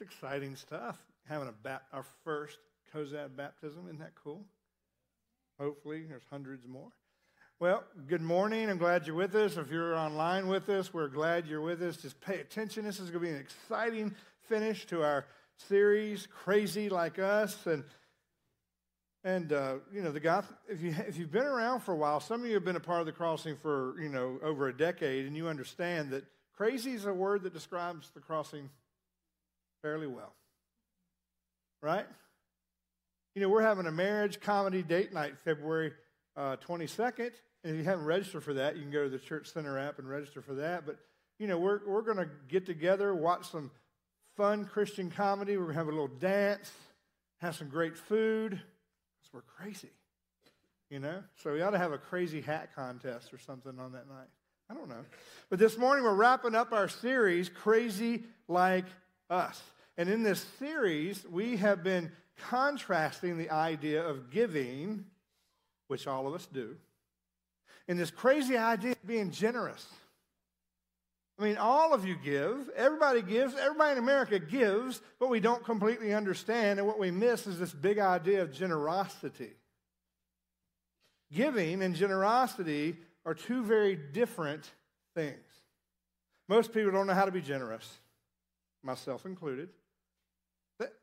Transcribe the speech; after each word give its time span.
It's 0.00 0.14
exciting 0.14 0.54
stuff. 0.54 0.96
Having 1.28 1.48
a 1.48 1.52
bat, 1.64 1.82
our 1.92 2.04
first 2.22 2.58
Cozad 2.94 3.34
baptism. 3.36 3.86
Isn't 3.86 3.98
that 3.98 4.14
cool? 4.14 4.44
Hopefully, 5.58 6.04
there's 6.08 6.22
hundreds 6.30 6.68
more. 6.68 6.90
Well, 7.58 7.82
good 8.06 8.22
morning. 8.22 8.70
I'm 8.70 8.78
glad 8.78 9.08
you're 9.08 9.16
with 9.16 9.34
us. 9.34 9.56
If 9.56 9.72
you're 9.72 9.96
online 9.96 10.46
with 10.46 10.68
us, 10.68 10.94
we're 10.94 11.08
glad 11.08 11.48
you're 11.48 11.60
with 11.60 11.82
us. 11.82 11.96
Just 11.96 12.20
pay 12.20 12.38
attention. 12.38 12.84
This 12.84 13.00
is 13.00 13.10
going 13.10 13.24
to 13.24 13.28
be 13.28 13.34
an 13.34 13.40
exciting 13.40 14.14
finish 14.48 14.86
to 14.86 15.02
our 15.02 15.26
series, 15.56 16.28
Crazy 16.28 16.88
Like 16.88 17.18
Us. 17.18 17.66
And 17.66 17.82
and 19.24 19.52
uh, 19.52 19.74
you 19.92 20.00
know 20.00 20.12
the 20.12 20.20
guy. 20.20 20.44
If 20.68 20.80
you 20.80 20.94
if 21.08 21.16
you've 21.16 21.32
been 21.32 21.42
around 21.42 21.80
for 21.80 21.92
a 21.92 21.96
while, 21.96 22.20
some 22.20 22.42
of 22.42 22.46
you 22.46 22.54
have 22.54 22.64
been 22.64 22.76
a 22.76 22.80
part 22.80 23.00
of 23.00 23.06
the 23.06 23.12
crossing 23.12 23.56
for 23.56 24.00
you 24.00 24.10
know 24.10 24.38
over 24.44 24.68
a 24.68 24.76
decade, 24.76 25.26
and 25.26 25.36
you 25.36 25.48
understand 25.48 26.10
that 26.10 26.22
crazy 26.56 26.92
is 26.92 27.04
a 27.04 27.12
word 27.12 27.42
that 27.42 27.52
describes 27.52 28.10
the 28.14 28.20
crossing 28.20 28.70
fairly 29.82 30.06
well, 30.06 30.34
right? 31.82 32.06
You 33.34 33.42
know 33.42 33.48
we're 33.48 33.62
having 33.62 33.86
a 33.86 33.92
marriage 33.92 34.40
comedy 34.40 34.82
date 34.82 35.12
night 35.12 35.34
February 35.44 35.92
uh, 36.36 36.56
22nd, 36.56 37.30
and 37.64 37.74
if 37.74 37.76
you 37.76 37.84
haven't 37.84 38.04
registered 38.04 38.42
for 38.42 38.54
that, 38.54 38.76
you 38.76 38.82
can 38.82 38.90
go 38.90 39.04
to 39.04 39.10
the 39.10 39.18
Church 39.18 39.52
Center 39.52 39.78
app 39.78 39.98
and 39.98 40.08
register 40.08 40.42
for 40.42 40.54
that. 40.54 40.86
But 40.86 40.98
you 41.38 41.46
know 41.46 41.58
we're 41.58 41.80
we're 41.86 42.02
going 42.02 42.16
to 42.16 42.28
get 42.48 42.66
together, 42.66 43.14
watch 43.14 43.50
some 43.50 43.70
fun 44.36 44.64
Christian 44.64 45.10
comedy. 45.10 45.56
We're 45.56 45.64
going 45.64 45.74
to 45.74 45.78
have 45.78 45.88
a 45.88 45.90
little 45.90 46.08
dance, 46.08 46.70
have 47.40 47.56
some 47.56 47.68
great 47.68 47.96
food 47.96 48.60
we're 49.32 49.42
crazy. 49.42 49.90
You 50.90 51.00
know? 51.00 51.22
So 51.42 51.52
we 51.52 51.62
ought 51.62 51.70
to 51.70 51.78
have 51.78 51.92
a 51.92 51.98
crazy 51.98 52.40
hat 52.40 52.74
contest 52.74 53.32
or 53.32 53.38
something 53.38 53.78
on 53.78 53.92
that 53.92 54.08
night. 54.08 54.28
I 54.70 54.74
don't 54.74 54.88
know. 54.88 55.04
But 55.50 55.58
this 55.58 55.78
morning 55.78 56.04
we're 56.04 56.14
wrapping 56.14 56.54
up 56.54 56.72
our 56.72 56.88
series, 56.88 57.48
Crazy 57.48 58.24
Like 58.48 58.84
Us. 59.30 59.62
And 59.96 60.08
in 60.08 60.22
this 60.22 60.44
series, 60.58 61.24
we 61.30 61.56
have 61.56 61.82
been 61.82 62.12
contrasting 62.48 63.36
the 63.36 63.50
idea 63.50 64.06
of 64.06 64.30
giving, 64.30 65.04
which 65.88 66.06
all 66.06 66.26
of 66.26 66.34
us 66.34 66.46
do, 66.46 66.76
and 67.88 67.98
this 67.98 68.10
crazy 68.10 68.56
idea 68.56 68.92
of 68.92 69.06
being 69.06 69.30
generous. 69.30 69.86
I 71.38 71.44
mean, 71.44 71.56
all 71.56 71.94
of 71.94 72.04
you 72.04 72.16
give. 72.16 72.68
Everybody 72.76 73.22
gives. 73.22 73.54
Everybody 73.54 73.92
in 73.92 73.98
America 73.98 74.38
gives, 74.38 75.00
but 75.20 75.28
we 75.28 75.40
don't 75.40 75.64
completely 75.64 76.12
understand. 76.12 76.80
And 76.80 76.88
what 76.88 76.98
we 76.98 77.10
miss 77.10 77.46
is 77.46 77.58
this 77.58 77.72
big 77.72 77.98
idea 77.98 78.42
of 78.42 78.52
generosity. 78.52 79.52
Giving 81.32 81.82
and 81.82 81.94
generosity 81.94 82.96
are 83.24 83.34
two 83.34 83.62
very 83.62 83.94
different 83.94 84.68
things. 85.14 85.36
Most 86.48 86.72
people 86.72 86.90
don't 86.90 87.06
know 87.06 87.14
how 87.14 87.26
to 87.26 87.32
be 87.32 87.42
generous, 87.42 87.98
myself 88.82 89.26
included. 89.26 89.68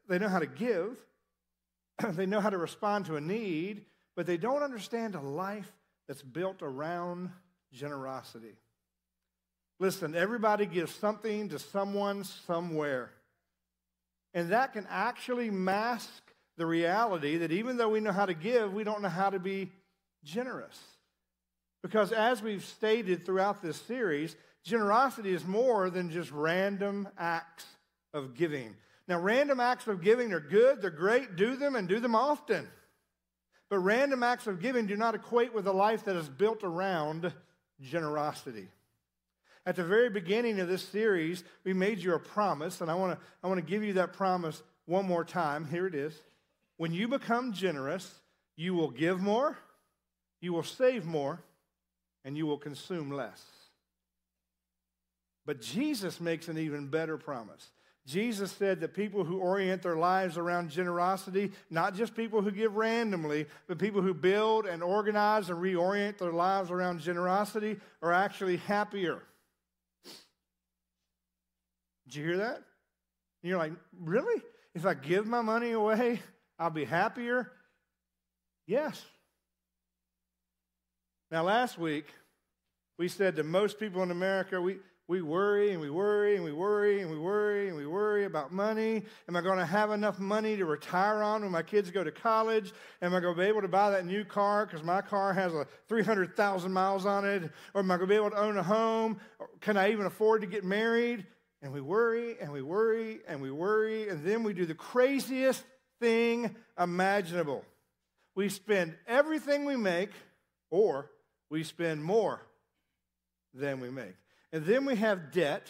They 0.08 0.20
know 0.20 0.30
how 0.30 0.40
to 0.40 0.46
give, 0.46 0.98
they 2.12 2.26
know 2.26 2.40
how 2.40 2.50
to 2.50 2.58
respond 2.58 3.06
to 3.06 3.16
a 3.16 3.22
need, 3.22 3.86
but 4.16 4.26
they 4.26 4.38
don't 4.38 4.64
understand 4.64 5.16
a 5.16 5.22
life 5.22 5.72
that's 6.08 6.22
built 6.22 6.62
around 6.62 7.32
generosity. 7.74 8.56
Listen, 9.80 10.16
everybody 10.16 10.66
gives 10.66 10.94
something 10.94 11.50
to 11.50 11.60
someone 11.60 12.24
somewhere. 12.24 13.12
And 14.34 14.52
that 14.52 14.74
can 14.74 14.88
actually 14.90 15.50
mask 15.50 16.10
the 16.58 16.66
reality 16.66 17.38
that 17.38 17.52
even 17.52 17.76
though 17.76 17.90
we 17.90 18.00
know 18.00 18.14
how 18.14 18.26
to 18.26 18.34
give, 18.34 18.74
we 18.74 18.86
don't 18.86 19.02
know 19.02 19.10
how 19.10 19.30
to 19.30 19.40
be 19.40 19.72
generous. 20.24 20.80
Because 21.84 22.12
as 22.12 22.42
we've 22.42 22.64
stated 22.64 23.26
throughout 23.26 23.62
this 23.62 23.80
series, 23.82 24.36
generosity 24.66 25.34
is 25.34 25.46
more 25.46 25.90
than 25.90 26.10
just 26.10 26.32
random 26.32 27.08
acts 27.18 27.66
of 28.14 28.36
giving. 28.36 28.76
Now, 29.08 29.20
random 29.20 29.60
acts 29.60 29.88
of 29.88 30.02
giving 30.02 30.34
are 30.34 30.40
good, 30.40 30.82
they're 30.82 30.90
great, 30.90 31.36
do 31.36 31.56
them 31.56 31.76
and 31.76 31.88
do 31.88 32.00
them 32.00 32.16
often. 32.16 32.68
But 33.70 33.80
random 33.80 34.24
acts 34.24 34.48
of 34.48 34.62
giving 34.62 34.88
do 34.88 34.98
not 34.98 35.16
equate 35.16 35.54
with 35.54 35.68
a 35.68 35.72
life 35.72 36.06
that 36.06 36.16
is 36.16 36.28
built 36.28 36.64
around 36.64 37.32
generosity. 37.82 38.68
At 39.66 39.76
the 39.76 39.84
very 39.84 40.10
beginning 40.10 40.60
of 40.60 40.68
this 40.68 40.84
series, 40.84 41.44
we 41.64 41.74
made 41.74 42.00
you 42.00 42.14
a 42.14 42.20
promise, 42.20 42.82
and 42.82 42.90
I 42.90 42.96
want 42.96 43.20
to 43.20 43.26
I 43.44 43.48
want 43.48 43.60
to 43.60 43.66
give 43.66 43.84
you 43.84 43.94
that 43.94 44.14
promise 44.14 44.62
one 44.86 45.08
more 45.08 45.26
time. 45.26 45.66
Here 45.66 45.88
it 45.88 45.96
is. 45.96 46.14
When 46.78 46.94
you 46.94 47.08
become 47.08 47.54
generous, 47.54 48.12
you 48.56 48.76
will 48.76 48.92
give 48.92 49.20
more, 49.20 49.58
you 50.42 50.54
will 50.54 50.64
save 50.64 51.06
more, 51.06 51.42
and 52.24 52.38
you 52.38 52.46
will 52.46 52.60
consume 52.60 53.12
less. 53.12 53.44
But 55.46 55.62
Jesus 55.62 56.20
makes 56.20 56.48
an 56.48 56.58
even 56.58 56.88
better 56.88 57.18
promise. 57.18 57.70
Jesus 58.06 58.52
said 58.52 58.82
that 58.82 58.94
people 58.94 59.24
who 59.24 59.40
orient 59.40 59.82
their 59.82 59.96
lives 59.96 60.38
around 60.38 60.70
generosity, 60.70 61.52
not 61.72 61.96
just 61.96 62.16
people 62.16 62.42
who 62.42 62.52
give 62.52 62.76
randomly, 62.76 63.48
but 63.68 63.80
people 63.80 64.02
who 64.02 64.14
build 64.14 64.68
and 64.68 64.84
organize 64.84 65.50
and 65.50 65.60
reorient 65.60 66.20
their 66.20 66.32
lives 66.32 66.70
around 66.70 67.00
generosity, 67.00 67.78
are 68.04 68.14
actually 68.14 68.58
happier. 68.58 69.24
Did 72.08 72.16
you 72.16 72.26
hear 72.26 72.38
that? 72.38 72.58
And 72.58 73.50
you're 73.50 73.58
like, 73.58 73.74
really? 74.00 74.42
If 74.76 74.86
I 74.86 74.94
give 74.94 75.26
my 75.26 75.42
money 75.42 75.72
away, 75.72 76.22
I'll 76.60 76.70
be 76.70 76.86
happier? 76.86 77.52
Yes. 78.68 79.04
Now, 81.32 81.42
last 81.44 81.80
week, 81.80 82.06
we 83.00 83.08
said 83.08 83.36
that 83.38 83.46
most 83.46 83.80
people 83.80 84.04
in 84.04 84.12
America, 84.12 84.62
we, 84.62 84.78
we 85.08 85.22
worry 85.22 85.72
and 85.72 85.80
we 85.80 85.90
worry 85.90 86.36
and 86.36 86.44
we 86.44 86.52
worry 86.52 87.02
and 87.02 87.12
we 87.12 87.18
worry 87.18 87.68
and 87.68 87.78
we 87.78 87.86
worry 87.86 88.26
about 88.26 88.52
money. 88.52 89.04
Am 89.30 89.36
I 89.36 89.42
going 89.42 89.60
to 89.60 89.66
have 89.66 89.92
enough 89.92 90.18
money 90.18 90.58
to 90.58 90.66
retire 90.66 91.22
on 91.22 91.44
when 91.44 91.52
my 91.52 91.62
kids 91.62 91.92
go 91.92 92.04
to 92.04 92.12
college? 92.12 92.74
Am 93.04 93.14
I 93.14 93.20
going 93.20 93.36
to 93.36 93.40
be 93.40 93.48
able 93.48 93.62
to 93.62 93.68
buy 93.68 93.92
that 93.92 94.06
new 94.06 94.26
car 94.26 94.66
because 94.66 94.84
my 94.84 95.02
car 95.02 95.32
has 95.34 95.54
a 95.54 95.68
300,000 95.88 96.72
miles 96.72 97.06
on 97.06 97.24
it? 97.24 97.44
Or 97.76 97.82
am 97.82 97.92
I 97.92 97.98
going 97.98 98.10
to 98.10 98.14
be 98.14 98.16
able 98.16 98.32
to 98.32 98.38
own 98.38 98.58
a 98.58 98.64
home? 98.64 99.20
Can 99.62 99.78
I 99.78 99.92
even 99.92 100.08
afford 100.08 100.42
to 100.42 100.48
get 100.48 100.64
married? 100.64 101.28
And 101.62 101.72
we 101.72 101.82
worry 101.82 102.38
and 102.42 102.52
we 102.52 102.64
worry 102.64 103.20
and 103.28 103.42
we 103.42 103.52
worry, 103.52 104.10
and 104.10 104.24
then 104.24 104.44
we 104.44 104.54
do 104.54 104.66
the 104.66 104.76
craziest 104.76 105.64
thing 106.00 106.56
imaginable. 106.80 107.64
We 108.36 108.50
spend 108.50 108.96
everything 109.08 109.66
we 109.66 109.76
make, 109.76 110.10
or 110.70 111.10
we 111.50 111.64
spend 111.64 112.04
more 112.04 112.42
than 113.54 113.80
we 113.80 113.90
make. 113.90 114.16
And 114.56 114.66
then 114.66 114.86
we 114.86 114.96
have 114.96 115.34
debt. 115.34 115.68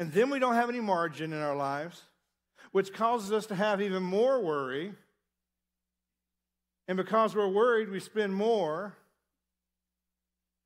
And 0.00 0.12
then 0.12 0.30
we 0.30 0.40
don't 0.40 0.56
have 0.56 0.68
any 0.68 0.80
margin 0.80 1.32
in 1.32 1.38
our 1.38 1.54
lives, 1.54 2.02
which 2.72 2.92
causes 2.92 3.30
us 3.30 3.46
to 3.46 3.54
have 3.54 3.80
even 3.80 4.02
more 4.02 4.42
worry. 4.42 4.92
And 6.88 6.96
because 6.96 7.36
we're 7.36 7.46
worried, 7.46 7.88
we 7.88 8.00
spend 8.00 8.34
more. 8.34 8.96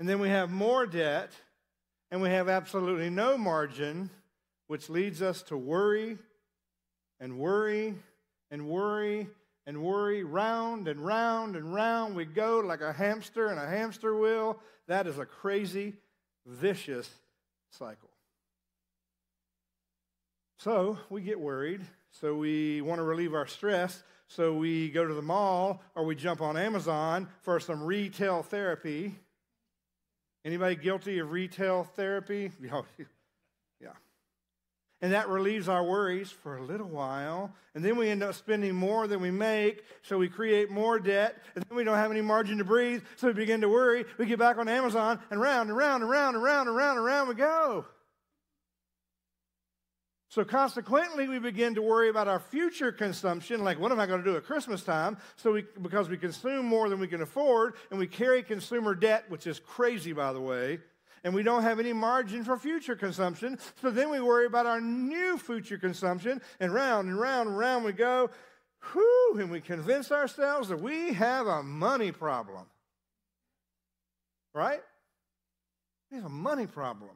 And 0.01 0.09
then 0.09 0.21
we 0.21 0.31
have 0.31 0.51
more 0.51 0.87
debt 0.87 1.33
and 2.11 2.23
we 2.23 2.31
have 2.31 2.49
absolutely 2.49 3.11
no 3.11 3.37
margin, 3.37 4.09
which 4.69 4.89
leads 4.89 5.21
us 5.21 5.43
to 5.45 5.57
worry 5.59 6.17
and 7.21 7.39
worry 7.39 7.95
and 8.51 8.67
worry 8.67 9.29
and 9.67 9.83
worry. 9.83 10.25
Round 10.25 10.89
and 10.89 11.05
round 11.05 11.57
and 11.57 11.75
round 11.75 12.17
we 12.17 12.25
go 12.25 12.61
like 12.61 12.81
a 12.81 12.93
hamster 12.93 13.51
in 13.51 13.59
a 13.59 13.67
hamster 13.67 14.17
wheel. 14.17 14.59
That 14.89 15.07
is 15.07 15.19
a 15.19 15.27
crazy, 15.27 15.95
vicious 16.47 17.09
cycle. 17.71 18.11
So 20.59 20.99
we 21.11 21.23
get 21.23 21.41
worried. 21.41 21.83
So 22.11 22.37
we 22.37 22.81
want 22.81 22.99
to 22.99 23.05
relieve 23.05 23.35
our 23.35 23.47
stress. 23.47 24.03
So 24.29 24.55
we 24.55 24.91
go 24.91 25.07
to 25.07 25.15
the 25.15 25.23
mall 25.23 25.83
or 25.95 26.05
we 26.05 26.15
jump 26.15 26.41
on 26.41 26.57
Amazon 26.57 27.29
for 27.43 27.59
some 27.61 27.83
retail 27.83 28.43
therapy 28.43 29.15
Anybody 30.45 30.75
guilty 30.75 31.21
of 31.21 31.31
retail 31.31 31.85
therapy? 31.85 32.51
Oh, 32.73 32.85
And 35.03 35.13
that 35.13 35.29
relieves 35.29 35.69
our 35.69 35.83
worries 35.83 36.31
for 36.31 36.57
a 36.57 36.63
little 36.63 36.89
while. 36.89 37.53
And 37.75 37.85
then 37.85 37.97
we 37.97 38.09
end 38.09 38.23
up 38.23 38.35
spending 38.35 38.75
more 38.75 39.09
than 39.09 39.21
we 39.21 39.33
make, 39.33 39.83
so 40.03 40.17
we 40.17 40.29
create 40.29 40.71
more 40.71 41.01
debt. 41.01 41.37
And 41.57 41.65
then 41.69 41.77
we 41.77 41.83
don't 41.83 41.97
have 41.97 42.13
any 42.13 42.23
margin 42.23 42.59
to 42.59 42.65
breathe, 42.65 43.03
so 43.17 43.27
we 43.27 43.33
begin 43.33 43.63
to 43.63 43.69
worry. 43.69 44.05
We 44.17 44.27
get 44.27 44.39
back 44.39 44.59
on 44.59 44.69
Amazon, 44.69 45.19
and 45.31 45.41
round 45.41 45.69
and 45.71 45.77
round 45.77 46.05
and 46.05 46.11
round 46.11 46.37
and 46.37 46.45
round 46.45 46.69
and 46.69 46.77
round 46.77 46.99
and 46.99 47.05
round 47.05 47.29
we 47.29 47.35
go. 47.35 47.85
So 50.29 50.45
consequently, 50.45 51.29
we 51.29 51.39
begin 51.41 51.75
to 51.75 51.83
worry 51.83 52.09
about 52.09 52.29
our 52.29 52.39
future 52.39 52.91
consumption, 52.91 53.65
like 53.65 53.79
what 53.79 53.93
am 53.93 54.01
I 54.01 54.07
going 54.07 54.23
to 54.23 54.31
do 54.31 54.37
at 54.37 54.45
Christmas 54.45 54.83
time? 54.83 55.19
So 55.37 55.53
we, 55.53 55.65
because 55.83 56.09
we 56.09 56.17
consume 56.17 56.65
more 56.65 56.89
than 56.89 57.01
we 57.01 57.09
can 57.09 57.21
afford, 57.21 57.75
and 57.91 57.99
we 57.99 58.07
carry 58.07 58.43
consumer 58.43 58.95
debt, 58.95 59.25
which 59.29 59.47
is 59.47 59.59
crazy, 59.59 60.13
by 60.13 60.33
the 60.33 60.41
way, 60.41 60.79
and 61.25 61.35
we 61.35 61.43
don't 61.43 61.63
have 61.63 61.79
any 61.79 61.93
margin 61.93 62.45
for 62.45 62.57
future 62.57 62.97
consumption. 62.97 63.59
So 63.81 63.91
then 63.91 64.11
we 64.11 64.21
worry 64.21 64.47
about 64.47 64.67
our 64.67 64.81
new 64.81 65.39
future 65.39 65.79
consumption, 65.79 66.41
and 66.61 66.73
round 66.73 67.09
and 67.09 67.19
round 67.19 67.51
and 67.51 67.59
round 67.59 67.85
we 67.85 67.93
go. 67.93 68.31
Whew, 68.93 69.37
and 69.39 69.51
we 69.51 69.61
convince 69.61 70.11
ourselves 70.11 70.69
that 70.69 70.81
we 70.81 71.13
have 71.13 71.47
a 71.47 71.63
money 71.63 72.11
problem. 72.11 72.67
Right? 74.55 74.83
We 76.11 76.17
have 76.17 76.27
a 76.27 76.29
money 76.29 76.67
problem. 76.67 77.11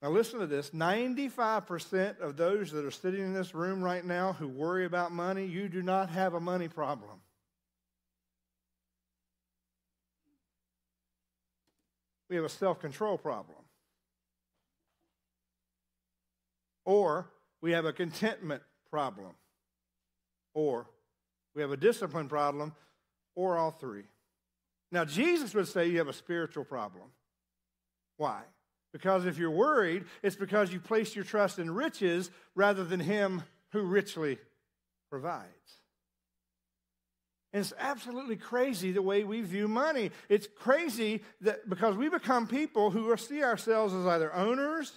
Now, 0.00 0.10
listen 0.10 0.38
to 0.38 0.46
this 0.46 0.70
95% 0.70 2.20
of 2.20 2.36
those 2.36 2.70
that 2.70 2.84
are 2.84 2.90
sitting 2.90 3.20
in 3.20 3.34
this 3.34 3.52
room 3.52 3.82
right 3.82 4.04
now 4.04 4.32
who 4.32 4.46
worry 4.46 4.84
about 4.84 5.10
money, 5.10 5.44
you 5.44 5.68
do 5.68 5.82
not 5.82 6.10
have 6.10 6.34
a 6.34 6.40
money 6.40 6.68
problem. 6.68 7.17
We 12.28 12.36
have 12.36 12.44
a 12.44 12.50
self 12.50 12.80
control 12.80 13.18
problem. 13.18 13.58
Or 16.84 17.30
we 17.60 17.72
have 17.72 17.84
a 17.84 17.92
contentment 17.92 18.62
problem. 18.90 19.32
Or 20.54 20.86
we 21.54 21.62
have 21.62 21.70
a 21.70 21.76
discipline 21.76 22.28
problem, 22.28 22.74
or 23.34 23.58
all 23.58 23.70
three. 23.70 24.04
Now, 24.90 25.04
Jesus 25.04 25.54
would 25.54 25.68
say 25.68 25.88
you 25.88 25.98
have 25.98 26.08
a 26.08 26.12
spiritual 26.12 26.64
problem. 26.64 27.04
Why? 28.16 28.40
Because 28.92 29.26
if 29.26 29.38
you're 29.38 29.50
worried, 29.50 30.04
it's 30.22 30.36
because 30.36 30.72
you 30.72 30.80
place 30.80 31.14
your 31.14 31.24
trust 31.24 31.58
in 31.58 31.70
riches 31.70 32.30
rather 32.54 32.84
than 32.84 33.00
Him 33.00 33.42
who 33.72 33.82
richly 33.82 34.38
provides. 35.10 35.46
It's 37.58 37.72
absolutely 37.78 38.36
crazy 38.36 38.92
the 38.92 39.02
way 39.02 39.24
we 39.24 39.42
view 39.42 39.68
money. 39.68 40.10
It's 40.28 40.48
crazy 40.58 41.22
that 41.40 41.68
because 41.68 41.96
we 41.96 42.08
become 42.08 42.46
people 42.46 42.90
who 42.90 43.14
see 43.16 43.42
ourselves 43.42 43.94
as 43.94 44.06
either 44.06 44.34
owners 44.34 44.92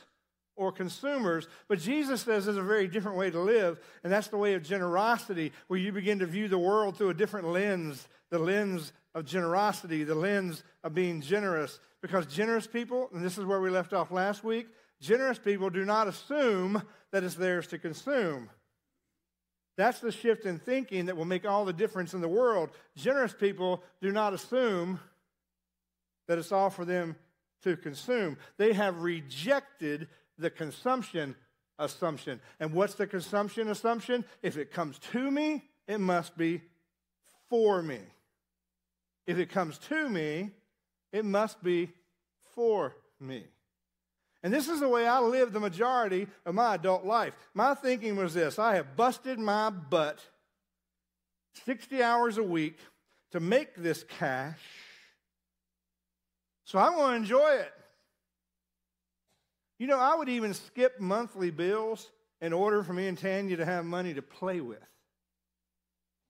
or 0.56 0.72
consumers. 0.72 1.48
But 1.68 1.80
Jesus 1.80 2.22
says 2.22 2.46
there's 2.46 2.58
a 2.58 2.62
very 2.62 2.88
different 2.88 3.18
way 3.18 3.32
to 3.32 3.40
live, 3.40 3.80
and 4.04 4.12
that's 4.12 4.28
the 4.28 4.38
way 4.38 4.54
of 4.54 4.64
generosity, 4.64 5.52
where 5.68 5.80
you 5.80 5.92
begin 5.92 6.20
to 6.20 6.26
view 6.26 6.48
the 6.48 6.58
world 6.58 6.98
through 6.98 7.10
a 7.10 7.14
different 7.14 7.48
lens 7.48 8.08
the 8.32 8.40
lens 8.40 8.94
of 9.14 9.26
generosity, 9.26 10.04
the 10.04 10.16
lens 10.16 10.64
of 10.84 10.96
being 10.96 11.22
generous. 11.22 11.80
Because 12.02 12.26
generous 12.26 12.66
people, 12.66 13.10
and 13.14 13.24
this 13.24 13.38
is 13.38 13.46
where 13.46 13.62
we 13.62 13.70
left 13.70 13.94
off 13.94 14.10
last 14.10 14.44
week, 14.44 14.68
generous 15.00 15.38
people 15.38 15.70
do 15.70 15.86
not 15.86 16.08
assume 16.08 16.82
that 17.12 17.24
it's 17.24 17.36
theirs 17.36 17.68
to 17.68 17.78
consume. 17.78 18.50
That's 19.82 20.00
the 20.00 20.12
shift 20.12 20.46
in 20.46 20.60
thinking 20.60 21.08
that 21.08 21.18
will 21.18 21.26
make 21.26 21.44
all 21.44 21.66
the 21.66 21.74
difference 21.74 22.14
in 22.14 22.22
the 22.22 22.28
world. 22.28 22.70
Generous 22.96 23.34
people 23.34 23.84
do 24.00 24.12
not 24.12 24.32
assume 24.32 25.00
that 26.28 26.38
it's 26.38 26.52
all 26.52 26.70
for 26.70 26.86
them 26.86 27.16
to 27.64 27.76
consume. 27.76 28.38
They 28.58 28.74
have 28.74 29.02
rejected 29.02 30.08
the 30.38 30.52
consumption 30.52 31.36
assumption. 31.80 32.42
And 32.60 32.74
what's 32.74 32.94
the 32.94 33.08
consumption 33.08 33.70
assumption? 33.70 34.24
If 34.44 34.56
it 34.56 34.72
comes 34.72 35.00
to 35.14 35.32
me, 35.32 35.64
it 35.88 36.00
must 36.00 36.38
be 36.38 36.62
for 37.50 37.82
me. 37.82 38.02
If 39.26 39.40
it 39.40 39.50
comes 39.50 39.80
to 39.90 40.08
me, 40.08 40.52
it 41.12 41.26
must 41.26 41.64
be 41.64 41.90
for 42.54 42.94
me. 43.20 43.46
And 44.44 44.54
this 44.54 44.68
is 44.68 44.80
the 44.80 44.90
way 44.90 45.08
I 45.08 45.20
lived 45.20 45.54
the 45.54 45.60
majority 45.60 46.28
of 46.46 46.56
my 46.56 46.76
adult 46.76 47.06
life. 47.06 47.36
My 47.54 47.76
thinking 47.76 48.16
was 48.16 48.34
this 48.34 48.58
I 48.58 48.76
have 48.76 48.96
busted 48.96 49.40
my 49.40 49.70
butt 49.70 50.20
60 51.66 52.02
hours 52.02 52.38
a 52.38 52.44
week 52.44 52.80
to 53.32 53.40
make 53.40 53.76
this 53.76 54.04
cash, 54.04 54.60
so 56.66 56.80
I 56.80 56.90
want 56.90 57.12
to 57.12 57.16
enjoy 57.18 57.50
it. 57.56 57.74
You 59.78 59.88
know, 59.88 60.00
I 60.00 60.16
would 60.16 60.30
even 60.30 60.54
skip 60.54 61.00
monthly 61.00 61.52
bills 61.52 62.10
in 62.40 62.54
order 62.54 62.84
for 62.84 62.94
me 62.94 63.08
and 63.08 63.18
Tanya 63.18 63.58
to 63.58 63.66
have 63.66 63.86
money 63.86 64.14
to 64.14 64.22
play 64.22 64.62
with. 64.62 64.80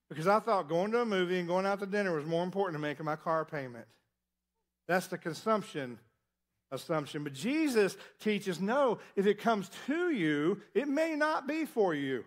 Because 0.08 0.26
I 0.26 0.40
thought 0.40 0.68
going 0.68 0.90
to 0.92 1.00
a 1.00 1.06
movie 1.06 1.38
and 1.38 1.48
going 1.48 1.64
out 1.64 1.80
to 1.80 1.86
dinner 1.86 2.14
was 2.14 2.26
more 2.26 2.44
important 2.44 2.74
than 2.74 2.82
making 2.82 3.06
my 3.06 3.16
car 3.16 3.44
payment. 3.44 3.86
That's 4.88 5.06
the 5.06 5.16
consumption 5.16 5.98
assumption. 6.72 7.22
But 7.22 7.34
Jesus 7.34 7.96
teaches 8.18 8.60
no, 8.60 8.98
if 9.14 9.26
it 9.26 9.38
comes 9.38 9.70
to 9.86 10.10
you, 10.10 10.60
it 10.74 10.88
may 10.88 11.14
not 11.14 11.46
be 11.46 11.64
for 11.64 11.94
you. 11.94 12.24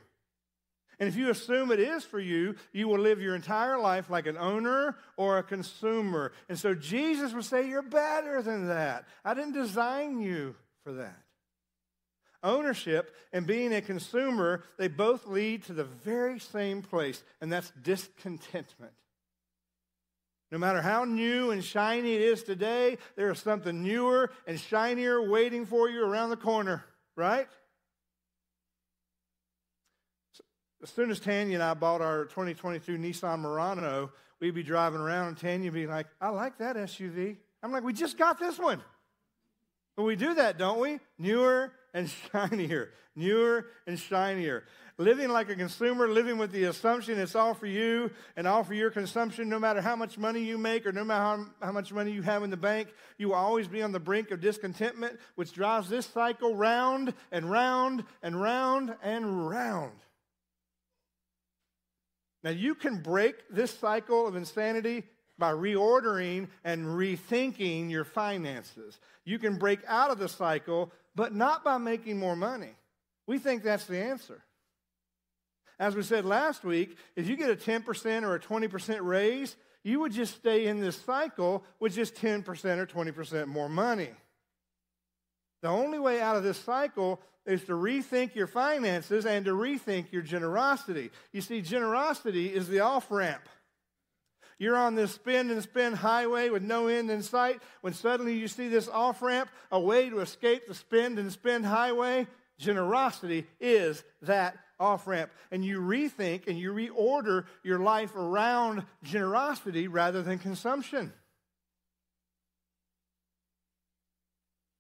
And 1.00 1.10
if 1.10 1.18
you 1.18 1.30
assume 1.30 1.72
it 1.72 1.80
is 1.80 2.06
for 2.06 2.20
you, 2.20 2.56
you 2.72 2.88
will 2.88 3.00
live 3.00 3.22
your 3.22 3.36
entire 3.36 3.78
life 3.78 4.10
like 4.10 4.28
an 4.28 4.38
owner 4.38 4.96
or 5.18 5.38
a 5.38 5.44
consumer. 5.44 6.32
And 6.48 6.58
so 6.58 6.74
Jesus 6.74 7.34
would 7.34 7.44
say, 7.44 7.68
You're 7.68 7.82
better 7.82 8.42
than 8.42 8.68
that. 8.68 9.06
I 9.26 9.34
didn't 9.34 9.54
design 9.54 10.22
you 10.22 10.56
for 10.84 10.94
that. 10.94 11.20
Ownership 12.44 13.14
and 13.34 13.48
being 13.48 13.74
a 13.74 13.82
consumer, 13.82 14.64
they 14.78 14.88
both 14.88 15.26
lead 15.26 15.64
to 15.64 15.74
the 15.74 15.84
very 15.84 16.40
same 16.40 16.82
place, 16.82 17.24
and 17.42 17.52
that's 17.52 17.72
discontentment. 17.82 18.94
No 20.52 20.58
matter 20.58 20.82
how 20.82 21.06
new 21.06 21.52
and 21.52 21.64
shiny 21.64 22.14
it 22.14 22.22
is 22.22 22.44
today, 22.44 22.98
there 23.16 23.32
is 23.32 23.40
something 23.40 23.84
newer 23.84 24.32
and 24.48 24.60
shinier 24.60 25.22
waiting 25.22 25.66
for 25.66 25.90
you 25.90 26.04
around 26.06 26.30
the 26.30 26.38
corner, 26.38 26.86
right? 27.16 27.48
As 30.84 30.90
soon 30.92 31.10
as 31.10 31.20
Tanya 31.20 31.56
and 31.56 31.64
I 31.64 31.74
bought 31.74 32.02
our 32.02 32.26
2022 32.26 32.98
Nissan 32.98 33.40
Murano, 33.40 34.12
we'd 34.40 34.54
be 34.54 34.62
driving 34.62 35.00
around 35.00 35.30
and 35.30 35.38
Tanya 35.38 35.72
would 35.72 35.74
be 35.74 35.88
like, 35.88 36.06
I 36.22 36.30
like 36.30 36.60
that 36.60 36.76
SUV. 36.76 37.38
I'm 37.64 37.72
like, 37.72 37.84
we 37.84 37.92
just 37.92 38.18
got 38.18 38.40
this 38.40 38.60
one. 38.60 38.84
But 39.96 40.04
we 40.04 40.16
do 40.16 40.36
that, 40.36 40.60
don't 40.60 40.80
we? 40.80 41.00
Newer 41.18 41.72
and 41.96 42.12
shinier, 42.32 42.92
newer 43.16 43.68
and 43.88 43.98
shinier. 43.98 44.66
Living 44.98 45.30
like 45.30 45.50
a 45.50 45.56
consumer, 45.56 46.08
living 46.08 46.38
with 46.38 46.52
the 46.52 46.66
assumption 46.66 47.20
it's 47.20 47.36
all 47.36 47.54
for 47.54 47.66
you 47.66 48.12
and 48.38 48.48
all 48.48 48.64
for 48.64 48.74
your 48.74 48.90
consumption, 48.90 49.50
no 49.50 49.60
matter 49.60 49.82
how 49.82 49.96
much 49.96 50.18
money 50.18 50.42
you 50.42 50.58
make 50.58 50.86
or 50.86 50.92
no 50.92 51.04
matter 51.04 51.22
how, 51.22 51.46
how 51.62 51.72
much 51.72 51.92
money 51.92 52.12
you 52.12 52.22
have 52.22 52.44
in 52.44 52.50
the 52.50 52.58
bank, 52.58 52.90
you 53.18 53.30
will 53.30 53.36
always 53.36 53.68
be 53.68 53.82
on 53.82 53.92
the 53.92 54.00
brink 54.00 54.32
of 54.32 54.40
discontentment, 54.40 55.20
which 55.36 55.52
drives 55.52 55.90
this 55.90 56.06
cycle 56.06 56.56
round 56.56 57.14
and 57.32 57.50
round 57.50 58.06
and 58.22 58.40
round 58.40 58.96
and 59.02 59.50
round. 59.50 60.00
Now, 62.44 62.52
you 62.52 62.76
can 62.76 63.02
break 63.02 63.36
this 63.50 63.72
cycle 63.72 64.28
of 64.28 64.36
insanity 64.36 65.04
by 65.38 65.52
reordering 65.52 66.48
and 66.64 66.86
rethinking 66.86 67.90
your 67.90 68.06
finances. 68.06 69.00
You 69.26 69.40
can 69.40 69.58
break 69.58 69.80
out 69.88 70.12
of 70.12 70.20
the 70.20 70.30
cycle, 70.30 70.92
but 71.16 71.34
not 71.34 71.64
by 71.64 71.78
making 71.78 72.18
more 72.18 72.36
money. 72.36 72.76
We 73.28 73.40
think 73.40 73.64
that's 73.64 73.86
the 73.86 73.98
answer. 73.98 74.44
As 75.80 75.96
we 75.96 76.04
said 76.04 76.26
last 76.26 76.64
week, 76.64 76.98
if 77.16 77.28
you 77.28 77.36
get 77.36 77.50
a 77.50 77.56
10% 77.56 78.24
or 78.24 78.36
a 78.36 78.40
20% 78.40 79.00
raise, 79.02 79.56
you 79.84 80.00
would 80.00 80.14
just 80.14 80.36
stay 80.36 80.66
in 80.68 80.80
this 80.80 80.96
cycle 80.96 81.64
with 81.80 81.94
just 81.94 82.16
10% 82.16 82.46
or 82.78 82.86
20% 82.86 83.48
more 83.48 83.70
money. 83.70 84.10
The 85.62 85.68
only 85.70 86.00
way 86.00 86.22
out 86.22 86.36
of 86.36 86.44
this 86.44 86.58
cycle 86.58 87.20
is 87.46 87.64
to 87.66 87.74
rethink 87.74 88.36
your 88.36 88.48
finances 88.48 89.26
and 89.26 89.46
to 89.46 89.52
rethink 89.52 90.12
your 90.12 90.22
generosity. 90.22 91.12
You 91.32 91.42
see, 91.42 91.62
generosity 91.62 92.54
is 92.54 92.68
the 92.68 92.80
off 92.80 93.12
ramp. 93.12 93.48
You're 94.58 94.78
on 94.78 94.96
this 94.96 95.12
spin 95.12 95.50
and 95.50 95.62
spin 95.62 95.94
highway 95.94 96.50
with 96.50 96.64
no 96.64 96.88
end 96.88 97.12
in 97.12 97.22
sight. 97.22 97.62
When 97.82 97.94
suddenly 97.94 98.36
you 98.36 98.48
see 98.48 98.70
this 98.70 98.88
off 98.88 99.22
ramp, 99.22 99.50
a 99.72 99.80
way 99.80 100.10
to 100.10 100.20
escape 100.20 100.68
the 100.68 100.74
spin 100.74 101.18
and 101.18 101.32
spin 101.32 101.64
highway, 101.64 102.28
generosity 102.58 103.48
is 103.60 104.04
that 104.22 104.58
off 104.80 105.08
ramp. 105.08 105.32
And 105.52 105.64
you 105.66 105.82
rethink 105.82 106.48
and 106.48 106.58
you 106.58 106.72
reorder 106.74 107.46
your 107.64 107.80
life 107.80 108.16
around 108.16 108.86
generosity 109.04 109.90
rather 109.90 110.22
than 110.22 110.40
consumption. 110.40 111.12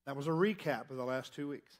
That 0.05 0.15
was 0.15 0.27
a 0.27 0.31
recap 0.31 0.89
of 0.89 0.97
the 0.97 1.03
last 1.03 1.33
two 1.33 1.49
weeks. 1.49 1.77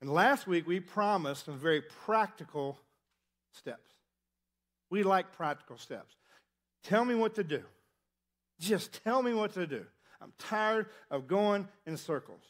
And 0.00 0.08
last 0.08 0.46
week 0.46 0.66
we 0.66 0.80
promised 0.80 1.44
some 1.44 1.58
very 1.58 1.82
practical 1.82 2.78
steps. 3.52 3.97
We 4.90 5.02
like 5.02 5.32
practical 5.32 5.78
steps. 5.78 6.14
Tell 6.84 7.04
me 7.04 7.14
what 7.14 7.34
to 7.34 7.44
do. 7.44 7.62
Just 8.60 9.04
tell 9.04 9.22
me 9.22 9.34
what 9.34 9.54
to 9.54 9.66
do. 9.66 9.84
I'm 10.20 10.32
tired 10.38 10.86
of 11.10 11.28
going 11.28 11.68
in 11.86 11.96
circles. 11.96 12.42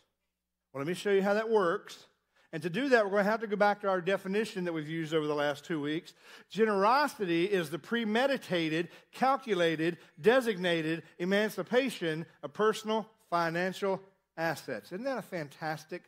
Well, 0.73 0.83
let 0.83 0.89
me 0.89 0.95
show 0.95 1.11
you 1.11 1.23
how 1.23 1.35
that 1.35 1.51
works. 1.51 2.07
And 2.53 2.63
to 2.63 2.71
do 2.71 2.89
that, 2.91 3.05
we're 3.05 3.11
going 3.11 3.25
to 3.25 3.31
have 3.31 3.41
to 3.41 3.47
go 3.47 3.57
back 3.57 3.83
to 3.83 3.89
our 3.89 4.01
definition 4.01 4.65
that 4.65 4.73
we've 4.73 4.89
used 4.89 5.13
over 5.13 5.27
the 5.27 5.35
last 5.35 5.67
two 5.67 5.81
weeks. 5.81 6.15
Generosity 6.49 7.45
is 7.45 7.69
the 7.69 7.79
premeditated, 7.79 8.89
calculated, 9.13 9.99
designated 10.19 11.03
emancipation 11.19 12.25
of 12.43 12.55
personal 12.55 13.07
financial 13.29 14.01
assets. 14.39 14.93
Isn't 14.93 15.05
that 15.05 15.19
a 15.19 15.23
fantastic 15.23 16.05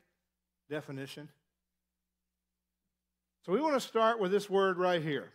definition? 0.71 1.29
So 3.45 3.53
we 3.53 3.61
want 3.61 3.75
to 3.75 3.81
start 3.81 4.19
with 4.19 4.31
this 4.31 4.49
word 4.49 4.79
right 4.79 5.03
here 5.03 5.31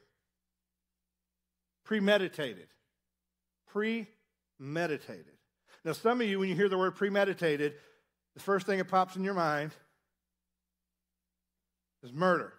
Premeditated. 1.86 2.68
Premeditated. 3.68 5.25
Now, 5.86 5.94
some 5.94 6.20
of 6.20 6.27
you, 6.27 6.39
when 6.39 6.50
you 6.50 6.56
hear 6.56 6.68
the 6.68 6.77
word 6.77 6.96
premeditated, 6.96 7.75
the 8.34 8.39
first 8.39 8.65
thing 8.65 8.80
that 8.80 8.86
pops 8.86 9.15
in 9.15 9.24
your 9.24 9.36
mind 9.36 9.72
is 12.04 12.12
murder. 12.12 12.54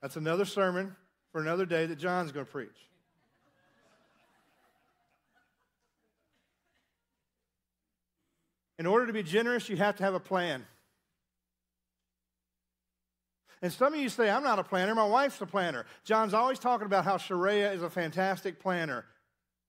That's 0.00 0.16
another 0.16 0.44
sermon 0.44 0.96
for 1.32 1.40
another 1.40 1.66
day 1.66 1.86
that 1.86 1.96
John's 1.96 2.32
going 2.32 2.46
to 2.46 2.50
preach. 2.50 2.70
In 8.78 8.86
order 8.86 9.06
to 9.06 9.12
be 9.12 9.22
generous, 9.22 9.68
you 9.68 9.76
have 9.76 9.96
to 9.96 10.02
have 10.02 10.14
a 10.14 10.20
plan. 10.20 10.66
And 13.62 13.72
some 13.72 13.94
of 13.94 14.00
you 14.00 14.08
say, 14.08 14.28
I'm 14.28 14.42
not 14.42 14.58
a 14.58 14.64
planner, 14.64 14.94
my 14.94 15.06
wife's 15.06 15.40
a 15.40 15.46
planner. 15.46 15.86
John's 16.04 16.34
always 16.34 16.58
talking 16.58 16.86
about 16.86 17.04
how 17.04 17.16
Sharia 17.16 17.72
is 17.72 17.82
a 17.82 17.88
fantastic 17.88 18.58
planner. 18.58 19.04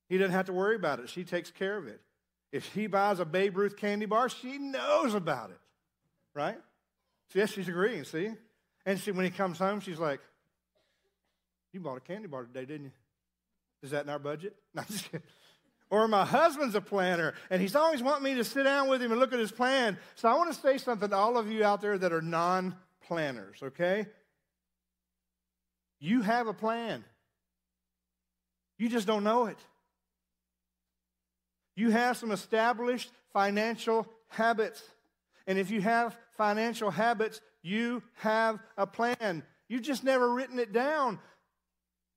He 0.10 0.18
doesn't 0.18 0.34
have 0.34 0.48
to 0.48 0.54
worry 0.54 0.76
about 0.76 1.00
it, 1.00 1.10
she 1.10 1.24
takes 1.24 1.52
care 1.52 1.78
of 1.78 1.88
it. 1.88 2.02
If 2.52 2.66
he 2.74 2.88
buys 2.88 3.20
a 3.20 3.26
Babe 3.26 3.56
Ruth 3.56 3.78
candy 3.78 4.06
bar, 4.06 4.30
she 4.30 4.58
knows 4.58 5.14
about 5.14 5.52
it, 5.52 5.60
right? 6.34 6.58
So 7.32 7.40
yes, 7.40 7.52
she's 7.52 7.68
agreeing, 7.68 8.04
see? 8.04 8.32
And 8.86 9.00
she, 9.00 9.12
when 9.12 9.26
he 9.26 9.32
comes 9.32 9.60
home, 9.60 9.80
she's 9.80 10.00
like, 10.00 10.20
You 11.72 11.80
bought 11.80 11.98
a 11.98 12.02
candy 12.02 12.28
bar 12.28 12.44
today, 12.44 12.66
didn't 12.66 12.86
you? 12.86 12.92
Is 13.84 13.92
that 13.92 14.04
in 14.04 14.10
our 14.10 14.20
budget? 14.20 14.56
No. 14.76 14.84
Or 15.90 16.08
my 16.08 16.26
husband's 16.26 16.74
a 16.74 16.82
planner, 16.82 17.36
and 17.52 17.62
he's 17.62 17.76
always 17.76 18.02
wanting 18.02 18.24
me 18.24 18.34
to 18.36 18.44
sit 18.44 18.64
down 18.64 18.90
with 18.90 19.00
him 19.00 19.12
and 19.12 19.20
look 19.20 19.32
at 19.32 19.38
his 19.38 19.52
plan. 19.52 20.00
So 20.16 20.28
I 20.28 20.34
want 20.34 20.52
to 20.52 20.60
say 20.60 20.80
something 20.80 21.10
to 21.10 21.16
all 21.16 21.38
of 21.38 21.52
you 21.52 21.64
out 21.64 21.82
there 21.82 22.00
that 22.00 22.12
are 22.12 22.22
non 22.22 22.76
planners, 23.08 23.60
okay? 23.62 24.08
You 26.00 26.22
have 26.22 26.48
a 26.48 26.54
plan. 26.54 27.04
You 28.78 28.90
just 28.90 29.08
don't 29.08 29.24
know 29.24 29.46
it. 29.46 29.58
You 31.76 31.92
have 31.92 32.18
some 32.18 32.32
established 32.32 33.12
financial 33.32 34.08
habits. 34.28 34.84
And 35.48 35.58
if 35.58 35.72
you 35.72 35.82
have 35.82 36.18
financial 36.38 36.92
habits, 36.92 37.42
you 37.62 38.04
have 38.16 38.60
a 38.78 38.86
plan. 38.86 39.44
You've 39.70 39.82
just 39.82 40.04
never 40.04 40.34
written 40.34 40.60
it 40.60 40.74
down. 40.74 41.20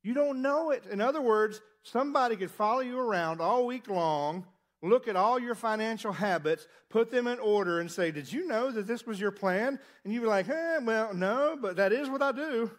You 0.03 0.15
don't 0.15 0.43
know 0.43 0.71
it. 0.71 0.85
In 0.91 1.01
other 1.01 1.21
words, 1.21 1.61
somebody 1.83 2.37
could 2.37 2.51
follow 2.51 2.81
you 2.81 2.99
around 2.99 3.41
all 3.41 3.67
week 3.67 3.89
long, 3.89 4.47
look 4.83 5.09
at 5.09 5.17
all 5.17 5.39
your 5.39 5.55
financial 5.55 6.13
habits, 6.13 6.67
put 6.91 7.11
them 7.11 7.27
in 7.27 7.39
order, 7.39 7.81
and 7.81 7.91
say, 7.91 8.11
Did 8.11 8.33
you 8.33 8.47
know 8.47 8.71
that 8.71 8.87
this 8.87 9.07
was 9.07 9.21
your 9.21 9.31
plan? 9.31 9.79
And 10.05 10.13
you'd 10.13 10.21
be 10.21 10.27
like, 10.27 10.49
eh, 10.49 10.79
Well, 10.83 11.15
no, 11.15 11.57
but 11.61 11.77
that 11.77 11.93
is 11.93 12.09
what 12.09 12.23
I 12.23 12.33
do. 12.33 12.71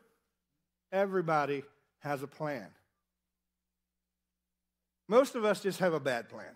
Everybody 0.92 1.64
has 2.00 2.24
a 2.24 2.28
plan. 2.28 2.68
Most 5.08 5.36
of 5.36 5.46
us 5.46 5.62
just 5.62 5.80
have 5.80 5.94
a 5.94 6.00
bad 6.00 6.30
plan. 6.30 6.56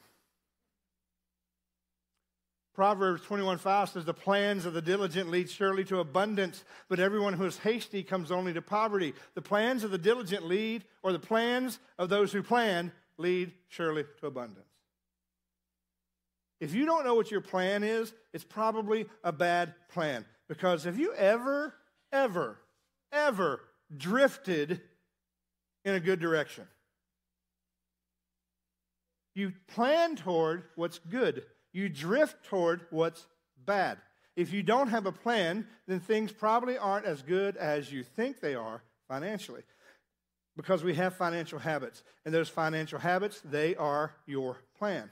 Proverbs 2.74 3.22
21 3.24 3.58
5 3.58 3.90
says, 3.90 4.06
The 4.06 4.14
plans 4.14 4.66
of 4.66 4.74
the 4.74 4.82
diligent 4.82 5.30
lead 5.30 5.50
surely 5.50 5.84
to 5.86 6.00
abundance, 6.00 6.64
but 6.88 7.00
everyone 7.00 7.34
who 7.34 7.46
is 7.46 7.58
hasty 7.58 8.02
comes 8.04 8.32
only 8.32 8.54
to 8.54 8.62
poverty. 8.62 9.14
The 9.36 9.42
plans 9.42 9.84
of 9.84 9.92
the 9.92 9.98
diligent 9.98 10.46
lead, 10.46 10.86
or 11.04 11.12
the 11.12 11.20
plans 11.20 11.80
of 11.98 12.10
those 12.10 12.32
who 12.32 12.42
plan, 12.42 12.92
lead 13.18 13.52
surely 13.68 14.06
to 14.20 14.28
abundance. 14.28 14.71
If 16.62 16.74
you 16.74 16.86
don't 16.86 17.04
know 17.04 17.16
what 17.16 17.30
your 17.30 17.42
plan 17.42 17.84
is, 17.84 18.14
it's 18.34 18.46
probably 18.46 19.08
a 19.24 19.34
bad 19.34 19.74
plan. 19.90 20.26
Because 20.48 20.86
if 20.86 20.98
you 20.98 21.14
ever, 21.14 21.74
ever, 22.14 22.58
ever 23.12 23.60
drifted 23.98 24.80
in 25.84 25.96
a 25.96 26.00
good 26.00 26.22
direction, 26.22 26.66
you 29.36 29.52
plan 29.68 30.16
toward 30.16 30.64
what's 30.76 31.00
good 31.00 31.44
you 31.74 31.90
drift 31.90 32.44
toward 32.46 32.82
what's 32.90 33.26
bad. 33.66 33.98
If 34.36 34.54
you 34.54 34.64
don't 34.64 34.90
have 34.90 35.06
a 35.06 35.12
plan, 35.12 35.68
then 35.88 36.00
things 36.00 36.32
probably 36.32 36.78
aren't 36.78 37.06
as 37.06 37.22
good 37.22 37.58
as 37.58 37.92
you 37.92 38.04
think 38.04 38.40
they 38.40 38.56
are 38.56 38.84
financially. 39.08 39.62
Because 40.56 40.84
we 40.84 40.96
have 40.96 41.16
financial 41.16 41.60
habits. 41.60 42.04
And 42.26 42.34
those 42.34 42.50
financial 42.50 43.00
habits, 43.00 43.42
they 43.44 43.76
are 43.76 44.16
your 44.26 44.58
plan. 44.78 45.10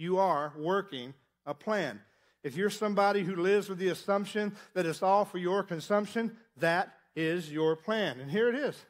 You 0.00 0.16
are 0.16 0.54
working 0.56 1.12
a 1.44 1.52
plan. 1.52 2.00
If 2.42 2.56
you're 2.56 2.70
somebody 2.70 3.22
who 3.22 3.36
lives 3.36 3.68
with 3.68 3.76
the 3.76 3.88
assumption 3.88 4.56
that 4.72 4.86
it's 4.86 5.02
all 5.02 5.26
for 5.26 5.36
your 5.36 5.62
consumption, 5.62 6.38
that 6.56 6.94
is 7.14 7.52
your 7.52 7.76
plan. 7.76 8.18
And 8.18 8.30
here 8.30 8.48
it 8.48 8.54
is 8.54 8.82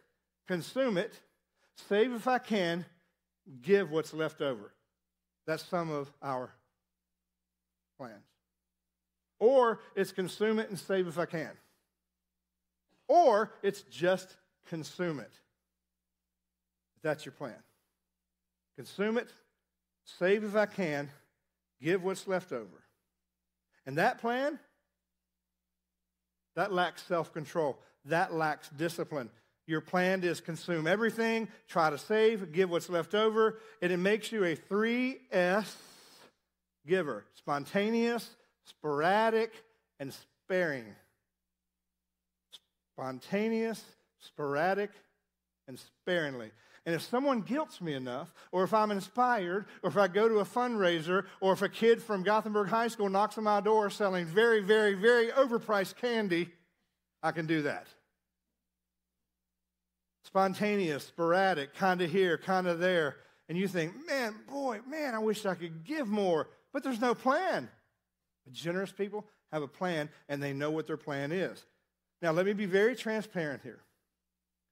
consume 0.47 0.97
it, 0.97 1.12
save 1.88 2.12
if 2.12 2.29
I 2.29 2.38
can, 2.38 2.85
give 3.61 3.90
what's 3.90 4.14
left 4.14 4.40
over. 4.40 4.73
That's 5.49 5.64
some 5.64 5.90
of 5.90 6.12
our 6.23 6.52
plans. 7.99 8.23
Or 9.40 9.81
it's 9.97 10.12
consume 10.12 10.61
it 10.61 10.69
and 10.69 10.79
save 10.79 11.09
if 11.09 11.19
I 11.19 11.26
can. 11.26 11.50
Or 13.09 13.52
it's 13.64 13.83
just 13.83 14.37
consume 14.69 15.19
it. 15.19 15.33
That's 17.02 17.25
your 17.26 17.33
plan. 17.33 17.62
Consume 18.76 19.19
it, 19.19 19.33
save 20.19 20.45
if 20.45 20.57
I 20.57 20.67
can, 20.67 21.11
give 21.81 22.02
what's 22.02 22.26
left 22.26 22.52
over. 22.52 22.85
And 23.87 23.99
that 23.99 24.21
plan, 24.21 24.59
that 26.57 26.73
lacks 26.73 27.02
self 27.02 27.33
control, 27.33 27.79
that 28.07 28.35
lacks 28.35 28.69
discipline. 28.71 29.31
Your 29.67 29.81
plan 29.81 30.25
is 30.25 30.40
consume 30.40 30.87
everything, 30.87 31.49
try 31.69 31.90
to 31.90 31.99
save, 31.99 32.52
give 32.52 32.71
what's 32.71 32.88
left 32.88 33.14
over, 33.14 33.61
and 33.81 33.93
it 33.93 33.99
makes 33.99 34.33
you 34.33 34.45
a 34.45 34.57
3S 34.57 35.73
giver 36.87 37.25
spontaneous, 37.37 38.29
sporadic, 38.64 39.52
and 39.99 40.12
sparing. 40.12 40.85
Spontaneous, 42.95 43.83
sporadic, 44.21 44.90
and 45.69 45.79
sparingly. 45.79 46.50
And 46.87 46.95
if 46.95 47.03
someone 47.03 47.43
guilts 47.43 47.81
me 47.81 47.93
enough, 47.93 48.33
or 48.53 48.65
if 48.65 48.73
I'm 48.73 48.91
inspired, 48.91 49.67
or 49.83 49.91
if 49.91 49.97
I 49.97 50.09
go 50.09 50.29
to 50.29 50.39
a 50.39 50.45
fundraiser, 50.45 51.27
or 51.41 51.53
if 51.53 51.63
a 51.63 51.69
kid 51.69 52.03
from 52.03 52.23
Gothenburg 52.23 52.69
High 52.69 52.89
School 52.89 53.09
knocks 53.09 53.37
on 53.37 53.45
my 53.45 53.61
door 53.61 53.91
selling 53.91 54.25
very, 54.25 54.61
very, 54.61 54.95
very 54.95 55.29
overpriced 55.29 55.97
candy, 55.97 56.49
I 57.23 57.33
can 57.33 57.47
do 57.47 57.63
that. 57.63 57.87
Spontaneous, 60.25 61.05
sporadic, 61.05 61.75
kind 61.75 62.01
of 62.01 62.11
here, 62.11 62.39
kind 62.39 62.67
of 62.67 62.79
there. 62.79 63.17
And 63.49 63.59
you 63.59 63.69
think, 63.69 63.93
man, 64.07 64.35
boy, 64.49 64.81
man, 64.89 65.15
I 65.15 65.19
wish 65.19 65.45
I 65.45 65.55
could 65.55 65.85
give 65.85 66.09
more 66.09 66.49
but 66.73 66.83
there's 66.83 67.01
no 67.01 67.15
plan. 67.15 67.69
Generous 68.53 68.93
people 68.93 69.27
have 69.53 69.63
a 69.63 69.69
plan 69.69 70.09
and 70.29 70.43
they 70.43 70.53
know 70.53 70.71
what 70.71 70.87
their 70.87 70.97
plan 70.97 71.33
is. 71.33 71.65
Now, 72.23 72.33
let 72.33 72.47
me 72.47 72.53
be 72.53 72.67
very 72.67 72.95
transparent 72.95 73.63
here 73.63 73.81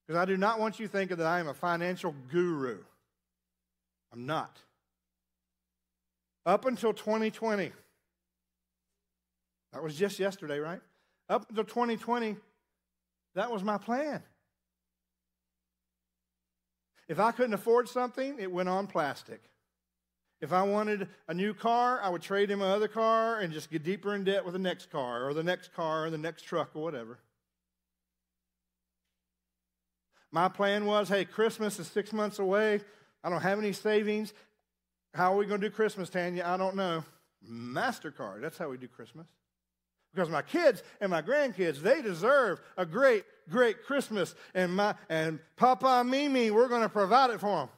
because 0.08 0.22
I 0.22 0.24
do 0.24 0.38
not 0.38 0.58
want 0.58 0.80
you 0.80 0.88
thinking 0.88 1.18
that 1.18 1.26
I 1.26 1.38
am 1.38 1.48
a 1.48 1.54
financial 1.54 2.14
guru. 2.32 2.78
I'm 4.10 4.24
not. 4.24 4.56
Up 6.46 6.64
until 6.64 6.94
2020, 6.94 7.72
that 9.74 9.82
was 9.82 9.94
just 9.94 10.18
yesterday, 10.18 10.60
right? 10.60 10.80
Up 11.28 11.44
until 11.50 11.64
2020, 11.64 12.36
that 13.34 13.52
was 13.52 13.62
my 13.62 13.76
plan. 13.76 14.22
If 17.06 17.20
I 17.20 17.30
couldn't 17.32 17.52
afford 17.52 17.86
something, 17.86 18.36
it 18.38 18.50
went 18.50 18.70
on 18.70 18.86
plastic. 18.86 19.42
If 20.40 20.54
I 20.54 20.62
wanted 20.62 21.08
a 21.26 21.34
new 21.34 21.52
car, 21.52 22.00
I 22.02 22.08
would 22.08 22.22
trade 22.22 22.50
in 22.50 22.60
my 22.60 22.70
other 22.70 22.88
car 22.88 23.40
and 23.40 23.52
just 23.52 23.70
get 23.70 23.82
deeper 23.82 24.14
in 24.14 24.24
debt 24.24 24.42
with 24.42 24.54
the 24.54 24.58
next 24.58 24.90
car 24.90 25.28
or 25.28 25.34
the 25.34 25.42
next 25.42 25.74
car 25.74 26.06
or 26.06 26.10
the 26.10 26.16
next 26.16 26.42
truck 26.42 26.70
or 26.74 26.82
whatever. 26.82 27.18
My 30.30 30.48
plan 30.48 30.84
was 30.84 31.08
hey, 31.08 31.24
Christmas 31.24 31.78
is 31.78 31.86
six 31.86 32.12
months 32.12 32.38
away. 32.38 32.80
I 33.24 33.30
don't 33.30 33.40
have 33.40 33.58
any 33.58 33.72
savings. 33.72 34.32
How 35.14 35.32
are 35.32 35.36
we 35.36 35.46
going 35.46 35.60
to 35.60 35.68
do 35.68 35.74
Christmas, 35.74 36.10
Tanya? 36.10 36.44
I 36.46 36.56
don't 36.56 36.76
know. 36.76 37.04
MasterCard, 37.48 38.40
that's 38.40 38.58
how 38.58 38.68
we 38.68 38.76
do 38.76 38.88
Christmas. 38.88 39.26
Because 40.14 40.28
my 40.28 40.42
kids 40.42 40.82
and 41.00 41.10
my 41.10 41.22
grandkids, 41.22 41.80
they 41.80 42.02
deserve 42.02 42.60
a 42.76 42.86
great, 42.86 43.24
great 43.48 43.84
Christmas. 43.84 44.34
And, 44.54 44.74
my, 44.74 44.94
and 45.08 45.38
Papa 45.56 45.86
and 45.86 46.10
Mimi, 46.10 46.50
we're 46.50 46.68
going 46.68 46.82
to 46.82 46.88
provide 46.88 47.30
it 47.30 47.40
for 47.40 47.60
them. 47.60 47.68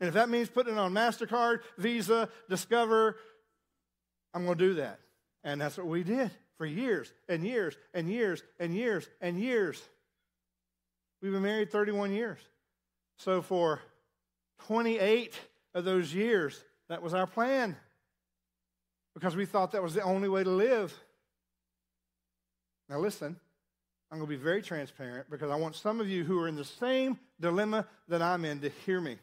And 0.00 0.08
if 0.08 0.14
that 0.14 0.28
means 0.28 0.48
putting 0.48 0.74
it 0.74 0.78
on 0.78 0.92
MasterCard, 0.92 1.60
Visa, 1.76 2.28
Discover, 2.48 3.16
I'm 4.32 4.44
going 4.44 4.58
to 4.58 4.68
do 4.68 4.74
that. 4.74 5.00
And 5.44 5.60
that's 5.60 5.76
what 5.76 5.86
we 5.86 6.02
did 6.02 6.30
for 6.56 6.66
years 6.66 7.12
and 7.28 7.44
years 7.44 7.76
and 7.94 8.08
years 8.08 8.42
and 8.58 8.74
years 8.74 9.08
and 9.20 9.40
years. 9.40 9.80
We've 11.20 11.32
been 11.32 11.42
married 11.42 11.70
31 11.70 12.12
years. 12.12 12.38
So 13.16 13.42
for 13.42 13.80
28 14.66 15.34
of 15.74 15.84
those 15.84 16.14
years, 16.14 16.62
that 16.88 17.02
was 17.02 17.14
our 17.14 17.26
plan 17.26 17.76
because 19.14 19.34
we 19.34 19.44
thought 19.44 19.72
that 19.72 19.82
was 19.82 19.94
the 19.94 20.02
only 20.02 20.28
way 20.28 20.44
to 20.44 20.50
live. 20.50 20.94
Now, 22.88 23.00
listen, 23.00 23.36
I'm 24.10 24.18
going 24.18 24.30
to 24.30 24.36
be 24.36 24.42
very 24.42 24.62
transparent 24.62 25.28
because 25.28 25.50
I 25.50 25.56
want 25.56 25.74
some 25.74 26.00
of 26.00 26.08
you 26.08 26.24
who 26.24 26.40
are 26.40 26.48
in 26.48 26.56
the 26.56 26.64
same 26.64 27.18
dilemma 27.40 27.86
that 28.08 28.22
I'm 28.22 28.44
in 28.44 28.60
to 28.60 28.70
hear 28.86 29.00
me. 29.00 29.18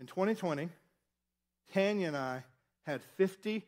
In 0.00 0.06
2020, 0.06 0.70
Tanya 1.72 2.08
and 2.08 2.16
I 2.16 2.42
had 2.86 3.02
$50,000 3.18 3.62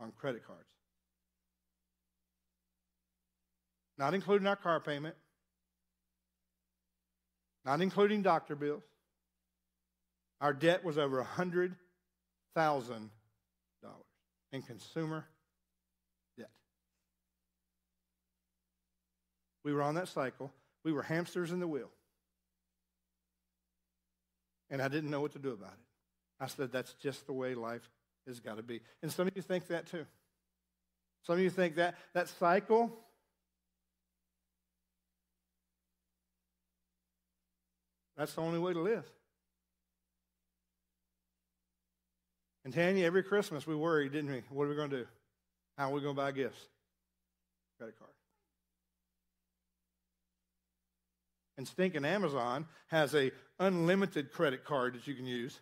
on 0.00 0.12
credit 0.16 0.46
cards. 0.46 0.69
Not 4.00 4.14
including 4.14 4.46
our 4.46 4.56
car 4.56 4.80
payment, 4.80 5.14
not 7.66 7.82
including 7.82 8.22
doctor 8.22 8.56
bills. 8.56 8.82
Our 10.40 10.54
debt 10.54 10.82
was 10.82 10.96
over 10.96 11.22
$100,000. 11.22 11.76
in 14.52 14.62
consumer 14.62 15.26
debt. 16.38 16.48
We 19.64 19.74
were 19.74 19.82
on 19.82 19.96
that 19.96 20.08
cycle. 20.08 20.50
We 20.82 20.92
were 20.92 21.02
hamsters 21.02 21.52
in 21.52 21.60
the 21.60 21.68
wheel. 21.68 21.90
And 24.70 24.80
I 24.80 24.88
didn't 24.88 25.10
know 25.10 25.20
what 25.20 25.32
to 25.32 25.38
do 25.38 25.52
about 25.52 25.74
it. 25.74 26.42
I 26.42 26.46
said, 26.46 26.72
that's 26.72 26.94
just 26.94 27.26
the 27.26 27.34
way 27.34 27.54
life 27.54 27.86
has 28.26 28.40
got 28.40 28.56
to 28.56 28.62
be. 28.62 28.80
And 29.02 29.12
some 29.12 29.28
of 29.28 29.36
you 29.36 29.42
think 29.42 29.66
that 29.66 29.86
too. 29.86 30.06
Some 31.26 31.34
of 31.34 31.40
you 31.40 31.50
think 31.50 31.74
that 31.74 31.96
that 32.14 32.28
cycle 32.28 32.96
that's 38.20 38.34
the 38.34 38.42
only 38.42 38.58
way 38.58 38.74
to 38.74 38.80
live. 38.80 39.10
And 42.66 42.74
Tanya, 42.74 43.06
every 43.06 43.22
Christmas 43.22 43.66
we 43.66 43.74
worried, 43.74 44.12
didn't 44.12 44.30
we? 44.30 44.42
What 44.50 44.64
are 44.64 44.68
we 44.68 44.76
going 44.76 44.90
to 44.90 44.98
do? 44.98 45.06
How 45.78 45.90
are 45.90 45.94
we 45.94 46.02
going 46.02 46.14
to 46.14 46.20
buy 46.20 46.30
gifts? 46.32 46.60
Credit 47.78 47.98
card. 47.98 48.10
And 51.56 51.66
stinking 51.66 52.04
Amazon 52.04 52.66
has 52.88 53.14
a 53.14 53.32
unlimited 53.58 54.32
credit 54.32 54.66
card 54.66 54.96
that 54.96 55.06
you 55.06 55.14
can 55.14 55.24
use. 55.24 55.58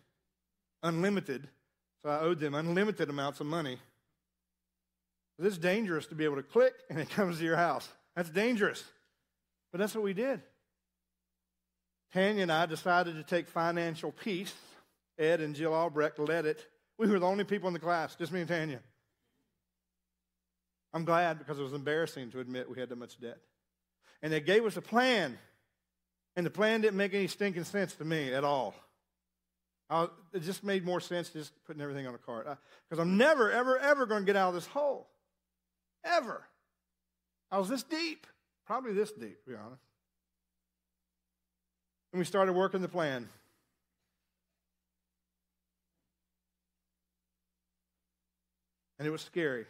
Unlimited. 0.83 1.47
So 2.03 2.09
I 2.09 2.19
owed 2.19 2.41
them 2.41 2.55
unlimited 2.55 3.09
amounts 3.09 3.39
of 3.39 3.47
money. 3.47 3.77
It's 5.41 5.57
dangerous 5.57 6.07
to 6.07 6.15
be 6.15 6.25
able 6.25 6.35
to 6.35 6.43
click 6.43 6.73
and 6.89 6.99
it 6.99 7.09
comes 7.09 7.37
to 7.37 7.45
your 7.45 7.55
house. 7.55 7.87
That's 8.17 8.29
dangerous. 8.29 8.83
But 9.71 9.77
that's 9.77 9.95
what 9.95 10.03
we 10.03 10.13
did. 10.13 10.41
Tanya 12.13 12.43
and 12.43 12.51
I 12.51 12.65
decided 12.65 13.15
to 13.15 13.23
take 13.23 13.47
financial 13.47 14.11
peace. 14.11 14.53
Ed 15.17 15.41
and 15.41 15.55
Jill 15.55 15.73
Albrecht 15.73 16.17
led 16.19 16.45
it. 16.45 16.65
We 16.97 17.07
were 17.07 17.19
the 17.19 17.25
only 17.25 17.43
people 17.43 17.67
in 17.67 17.73
the 17.73 17.79
class, 17.79 18.15
just 18.15 18.31
me 18.31 18.39
and 18.39 18.49
Tanya. 18.49 18.79
I'm 20.93 21.05
glad 21.05 21.39
because 21.39 21.59
it 21.59 21.63
was 21.63 21.73
embarrassing 21.73 22.31
to 22.31 22.39
admit 22.39 22.69
we 22.69 22.79
had 22.79 22.89
that 22.89 22.97
much 22.97 23.19
debt. 23.19 23.37
And 24.21 24.33
they 24.33 24.41
gave 24.41 24.65
us 24.65 24.75
a 24.75 24.81
plan, 24.81 25.37
and 26.35 26.45
the 26.45 26.49
plan 26.49 26.81
didn't 26.81 26.97
make 26.97 27.13
any 27.13 27.27
stinking 27.27 27.63
sense 27.65 27.93
to 27.95 28.05
me 28.05 28.33
at 28.33 28.43
all. 28.43 28.73
It 30.33 30.41
just 30.41 30.63
made 30.63 30.85
more 30.85 30.99
sense 30.99 31.29
just 31.29 31.51
putting 31.65 31.81
everything 31.81 32.05
on 32.05 32.15
a 32.15 32.19
card. 32.19 32.45
Because 32.87 33.01
I'm 33.01 33.17
never, 33.17 33.51
ever, 33.51 33.77
ever 33.77 34.05
going 34.05 34.21
to 34.21 34.25
get 34.25 34.35
out 34.35 34.49
of 34.49 34.55
this 34.55 34.67
hole. 34.67 35.07
Ever. 36.03 36.43
I 37.51 37.57
was 37.59 37.69
this 37.69 37.83
deep. 37.83 38.27
Probably 38.65 38.93
this 38.93 39.11
deep, 39.11 39.43
to 39.43 39.49
be 39.49 39.55
honest. 39.55 39.81
And 42.11 42.19
we 42.19 42.25
started 42.25 42.53
working 42.53 42.81
the 42.81 42.87
plan. 42.87 43.29
And 48.97 49.07
it 49.07 49.11
was 49.11 49.21
scary 49.21 49.65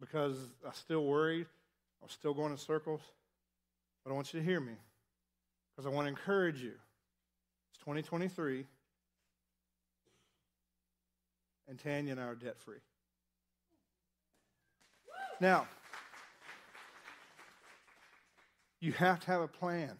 because 0.00 0.36
I 0.66 0.72
still 0.72 1.04
worried. 1.04 1.46
I 2.00 2.04
was 2.04 2.12
still 2.12 2.34
going 2.34 2.52
in 2.52 2.58
circles. 2.58 3.00
But 4.04 4.10
I 4.10 4.14
want 4.14 4.32
you 4.32 4.40
to 4.40 4.44
hear 4.44 4.60
me 4.60 4.72
because 5.70 5.86
I 5.86 5.94
want 5.94 6.06
to 6.06 6.08
encourage 6.08 6.60
you. 6.60 6.72
It's 7.72 7.78
2023, 7.80 8.66
and 11.68 11.78
Tanya 11.78 12.12
and 12.12 12.20
I 12.20 12.24
are 12.24 12.34
debt 12.34 12.58
free. 12.58 12.78
Now, 15.40 15.66
you 18.82 18.92
have 18.92 19.20
to 19.20 19.26
have 19.28 19.40
a 19.40 19.48
plan. 19.48 19.92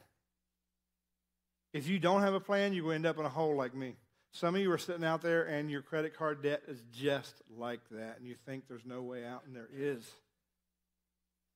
If 1.72 1.88
you 1.88 1.98
don't 1.98 2.20
have 2.20 2.34
a 2.34 2.40
plan, 2.40 2.74
you 2.74 2.84
will 2.84 2.92
end 2.92 3.06
up 3.06 3.18
in 3.18 3.24
a 3.24 3.30
hole 3.30 3.56
like 3.56 3.74
me. 3.74 3.94
Some 4.32 4.54
of 4.54 4.60
you 4.60 4.70
are 4.72 4.78
sitting 4.78 5.04
out 5.04 5.22
there 5.22 5.44
and 5.44 5.70
your 5.70 5.82
credit 5.82 6.16
card 6.16 6.42
debt 6.42 6.62
is 6.66 6.82
just 6.92 7.40
like 7.56 7.80
that, 7.92 8.18
and 8.18 8.26
you 8.26 8.34
think 8.44 8.64
there's 8.68 8.84
no 8.84 9.02
way 9.02 9.24
out, 9.24 9.44
and 9.46 9.54
there 9.54 9.68
is. 9.74 10.10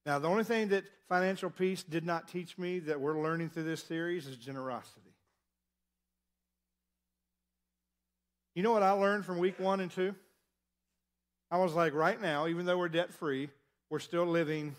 Now, 0.07 0.21
the 0.21 0.29
only 0.29 0.45
thing 0.45 0.69
that 0.69 0.85
financial 1.09 1.51
peace 1.51 1.83
did 1.83 2.07
not 2.07 2.29
teach 2.29 2.57
me 2.57 2.79
that 2.81 3.01
we're 3.01 3.21
learning 3.21 3.51
through 3.51 3.65
this 3.65 3.83
series 3.83 4.27
is 4.27 4.37
generosity. 4.37 5.01
You 8.55 8.63
know 8.63 8.73
what 8.73 8.85
I 8.85 8.93
learned 8.93 9.25
from 9.25 9.39
week 9.39 9.59
one 9.59 9.81
and 9.81 9.91
two? 9.91 10.15
I 11.51 11.59
was 11.59 11.75
like, 11.75 11.93
right 11.93 12.21
now, 12.21 12.47
even 12.47 12.67
though 12.67 12.79
we're 12.79 12.89
debt 12.89 13.13
free, 13.13 13.51
we're 13.91 13.99
still 13.99 14.27
living 14.27 14.77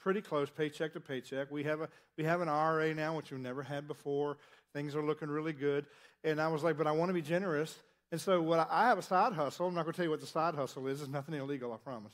pretty 0.00 0.20
close 0.20 0.50
paycheck 0.50 0.94
to 0.94 1.00
paycheck. 1.00 1.50
We 1.50 1.62
have 1.64 1.80
a 1.82 1.88
we 2.16 2.24
have 2.24 2.40
an 2.40 2.48
IRA 2.48 2.94
now, 2.94 3.16
which 3.16 3.30
we've 3.30 3.40
never 3.40 3.62
had 3.62 3.86
before. 3.86 4.38
Things 4.72 4.94
are 4.94 5.02
looking 5.02 5.28
really 5.28 5.52
good. 5.52 5.86
And 6.24 6.40
I 6.40 6.48
was 6.48 6.62
like, 6.62 6.76
but 6.76 6.86
I 6.86 6.92
want 6.92 7.08
to 7.10 7.14
be 7.14 7.22
generous. 7.22 7.76
And 8.12 8.20
so 8.20 8.42
what 8.42 8.58
I, 8.58 8.66
I 8.70 8.88
have 8.88 8.98
a 8.98 9.02
side 9.02 9.32
hustle. 9.32 9.66
I'm 9.66 9.74
not 9.74 9.82
going 9.82 9.92
to 9.92 9.96
tell 9.96 10.04
you 10.04 10.10
what 10.10 10.20
the 10.20 10.26
side 10.26 10.54
hustle 10.54 10.86
is. 10.86 11.00
It's 11.00 11.10
nothing 11.10 11.34
illegal, 11.34 11.72
I 11.72 11.76
promise. 11.76 12.12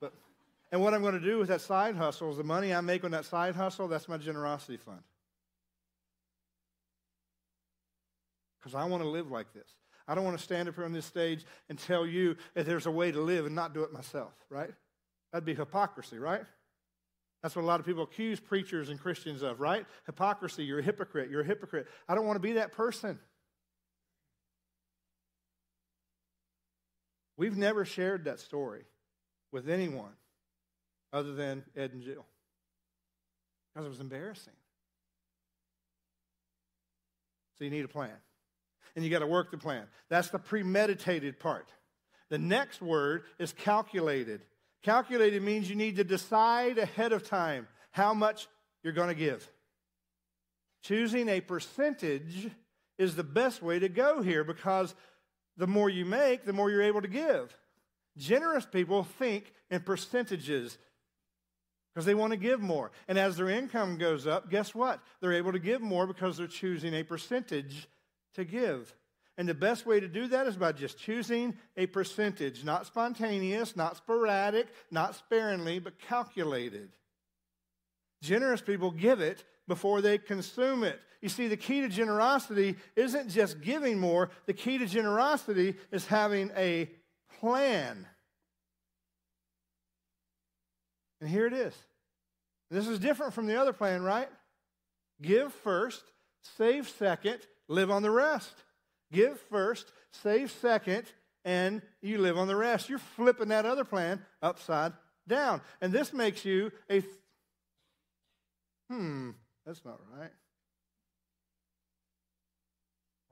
But 0.00 0.12
and 0.70 0.82
what 0.82 0.94
I'm 0.94 1.02
going 1.02 1.14
to 1.14 1.20
do 1.20 1.38
with 1.38 1.48
that 1.48 1.60
side 1.60 1.96
hustle 1.96 2.30
is 2.30 2.36
the 2.36 2.44
money 2.44 2.74
I 2.74 2.80
make 2.80 3.04
on 3.04 3.12
that 3.12 3.24
side 3.24 3.54
hustle, 3.54 3.88
that's 3.88 4.08
my 4.08 4.18
generosity 4.18 4.76
fund. 4.76 5.00
Because 8.58 8.74
I 8.74 8.84
want 8.84 9.02
to 9.02 9.08
live 9.08 9.30
like 9.30 9.52
this. 9.54 9.68
I 10.06 10.14
don't 10.14 10.24
want 10.24 10.38
to 10.38 10.42
stand 10.42 10.68
up 10.68 10.74
here 10.74 10.84
on 10.84 10.92
this 10.92 11.06
stage 11.06 11.44
and 11.68 11.78
tell 11.78 12.06
you 12.06 12.36
that 12.54 12.66
there's 12.66 12.86
a 12.86 12.90
way 12.90 13.12
to 13.12 13.20
live 13.20 13.46
and 13.46 13.54
not 13.54 13.74
do 13.74 13.82
it 13.82 13.92
myself, 13.92 14.32
right? 14.48 14.70
That'd 15.32 15.44
be 15.44 15.54
hypocrisy, 15.54 16.18
right? 16.18 16.42
That's 17.42 17.54
what 17.54 17.62
a 17.62 17.66
lot 17.66 17.78
of 17.78 17.86
people 17.86 18.02
accuse 18.02 18.40
preachers 18.40 18.88
and 18.88 18.98
Christians 18.98 19.42
of, 19.42 19.60
right? 19.60 19.86
Hypocrisy. 20.06 20.64
You're 20.64 20.80
a 20.80 20.82
hypocrite. 20.82 21.30
You're 21.30 21.42
a 21.42 21.46
hypocrite. 21.46 21.86
I 22.08 22.14
don't 22.14 22.26
want 22.26 22.36
to 22.36 22.40
be 22.40 22.54
that 22.54 22.72
person. 22.72 23.18
We've 27.36 27.56
never 27.56 27.84
shared 27.84 28.24
that 28.24 28.40
story 28.40 28.82
with 29.52 29.68
anyone 29.68 30.12
other 31.12 31.34
than 31.34 31.64
Ed 31.76 31.92
and 31.92 32.02
Jill 32.02 32.26
because 33.72 33.86
it 33.86 33.90
was 33.90 34.00
embarrassing. 34.00 34.52
So 37.56 37.64
you 37.64 37.70
need 37.70 37.84
a 37.84 37.88
plan. 37.88 38.10
And 38.96 39.04
you 39.04 39.10
got 39.10 39.20
to 39.20 39.26
work 39.26 39.52
the 39.52 39.58
plan. 39.58 39.84
That's 40.08 40.30
the 40.30 40.40
premeditated 40.40 41.38
part. 41.38 41.70
The 42.30 42.38
next 42.38 42.82
word 42.82 43.22
is 43.38 43.52
calculated. 43.52 44.42
Calculated 44.82 45.42
means 45.42 45.68
you 45.68 45.76
need 45.76 45.96
to 45.96 46.04
decide 46.04 46.78
ahead 46.78 47.12
of 47.12 47.28
time 47.28 47.66
how 47.90 48.14
much 48.14 48.46
you're 48.82 48.92
going 48.92 49.08
to 49.08 49.14
give. 49.14 49.50
Choosing 50.82 51.28
a 51.28 51.40
percentage 51.40 52.50
is 52.98 53.16
the 53.16 53.24
best 53.24 53.62
way 53.62 53.78
to 53.78 53.88
go 53.88 54.22
here 54.22 54.44
because 54.44 54.94
the 55.56 55.66
more 55.66 55.90
you 55.90 56.04
make, 56.04 56.44
the 56.44 56.52
more 56.52 56.70
you're 56.70 56.82
able 56.82 57.02
to 57.02 57.08
give. 57.08 57.56
Generous 58.16 58.66
people 58.66 59.04
think 59.04 59.52
in 59.70 59.80
percentages 59.80 60.78
because 61.92 62.06
they 62.06 62.14
want 62.14 62.32
to 62.32 62.36
give 62.36 62.60
more. 62.60 62.92
And 63.08 63.18
as 63.18 63.36
their 63.36 63.48
income 63.48 63.98
goes 63.98 64.26
up, 64.26 64.50
guess 64.50 64.74
what? 64.74 65.00
They're 65.20 65.32
able 65.32 65.52
to 65.52 65.58
give 65.58 65.80
more 65.80 66.06
because 66.06 66.36
they're 66.36 66.46
choosing 66.46 66.94
a 66.94 67.02
percentage 67.02 67.88
to 68.34 68.44
give. 68.44 68.94
And 69.38 69.48
the 69.48 69.54
best 69.54 69.86
way 69.86 70.00
to 70.00 70.08
do 70.08 70.26
that 70.26 70.48
is 70.48 70.56
by 70.56 70.72
just 70.72 70.98
choosing 70.98 71.56
a 71.76 71.86
percentage, 71.86 72.64
not 72.64 72.86
spontaneous, 72.86 73.76
not 73.76 73.96
sporadic, 73.96 74.66
not 74.90 75.14
sparingly, 75.14 75.78
but 75.78 76.00
calculated. 76.00 76.90
Generous 78.20 78.60
people 78.60 78.90
give 78.90 79.20
it 79.20 79.44
before 79.68 80.00
they 80.00 80.18
consume 80.18 80.82
it. 80.82 81.00
You 81.22 81.28
see, 81.28 81.46
the 81.46 81.56
key 81.56 81.82
to 81.82 81.88
generosity 81.88 82.74
isn't 82.96 83.30
just 83.30 83.60
giving 83.60 84.00
more, 84.00 84.30
the 84.46 84.52
key 84.52 84.76
to 84.78 84.86
generosity 84.86 85.76
is 85.92 86.04
having 86.06 86.50
a 86.56 86.90
plan. 87.38 88.06
And 91.20 91.30
here 91.30 91.46
it 91.46 91.52
is. 91.52 91.74
This 92.70 92.88
is 92.88 92.98
different 92.98 93.34
from 93.34 93.46
the 93.46 93.60
other 93.60 93.72
plan, 93.72 94.02
right? 94.02 94.28
Give 95.22 95.52
first, 95.52 96.02
save 96.56 96.88
second, 96.88 97.38
live 97.68 97.90
on 97.90 98.02
the 98.02 98.10
rest. 98.10 98.54
Give 99.12 99.38
first, 99.50 99.92
save 100.10 100.50
second, 100.50 101.04
and 101.44 101.82
you 102.02 102.18
live 102.18 102.36
on 102.36 102.48
the 102.48 102.56
rest. 102.56 102.88
You're 102.88 102.98
flipping 102.98 103.48
that 103.48 103.64
other 103.64 103.84
plan 103.84 104.22
upside 104.42 104.92
down. 105.26 105.60
And 105.80 105.92
this 105.92 106.12
makes 106.12 106.44
you 106.44 106.70
a, 106.90 107.02
hmm, 108.90 109.30
that's 109.64 109.84
not 109.84 110.00
right. 110.18 110.30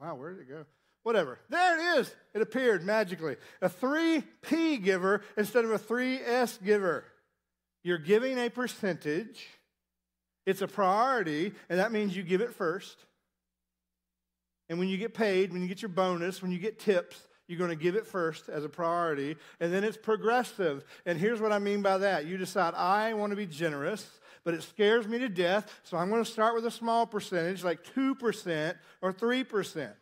Wow, 0.00 0.14
where 0.16 0.32
did 0.32 0.42
it 0.42 0.48
go? 0.48 0.64
Whatever. 1.02 1.38
There 1.48 1.96
it 1.96 2.00
is. 2.00 2.14
It 2.34 2.42
appeared 2.42 2.84
magically. 2.84 3.36
A 3.62 3.68
3P 3.68 4.82
giver 4.82 5.22
instead 5.36 5.64
of 5.64 5.70
a 5.70 5.78
3S 5.78 6.62
giver. 6.62 7.04
You're 7.82 7.98
giving 7.98 8.38
a 8.38 8.50
percentage. 8.50 9.46
It's 10.44 10.62
a 10.62 10.68
priority, 10.68 11.52
and 11.68 11.78
that 11.78 11.92
means 11.92 12.16
you 12.16 12.22
give 12.22 12.40
it 12.40 12.54
first. 12.54 12.96
And 14.68 14.78
when 14.78 14.88
you 14.88 14.96
get 14.96 15.14
paid, 15.14 15.52
when 15.52 15.62
you 15.62 15.68
get 15.68 15.82
your 15.82 15.88
bonus, 15.88 16.42
when 16.42 16.52
you 16.52 16.58
get 16.58 16.78
tips, 16.78 17.28
you're 17.46 17.58
going 17.58 17.70
to 17.70 17.76
give 17.76 17.94
it 17.94 18.06
first 18.06 18.48
as 18.48 18.64
a 18.64 18.68
priority. 18.68 19.36
And 19.60 19.72
then 19.72 19.84
it's 19.84 19.96
progressive. 19.96 20.84
And 21.04 21.18
here's 21.18 21.40
what 21.40 21.52
I 21.52 21.58
mean 21.58 21.82
by 21.82 21.98
that 21.98 22.26
you 22.26 22.36
decide, 22.36 22.74
I 22.74 23.14
want 23.14 23.30
to 23.30 23.36
be 23.36 23.46
generous, 23.46 24.08
but 24.44 24.54
it 24.54 24.62
scares 24.62 25.06
me 25.06 25.18
to 25.18 25.28
death. 25.28 25.72
So 25.84 25.96
I'm 25.96 26.10
going 26.10 26.24
to 26.24 26.30
start 26.30 26.54
with 26.54 26.66
a 26.66 26.70
small 26.70 27.06
percentage, 27.06 27.62
like 27.62 27.84
2% 27.94 28.74
or 29.02 29.12
3%. 29.12 29.92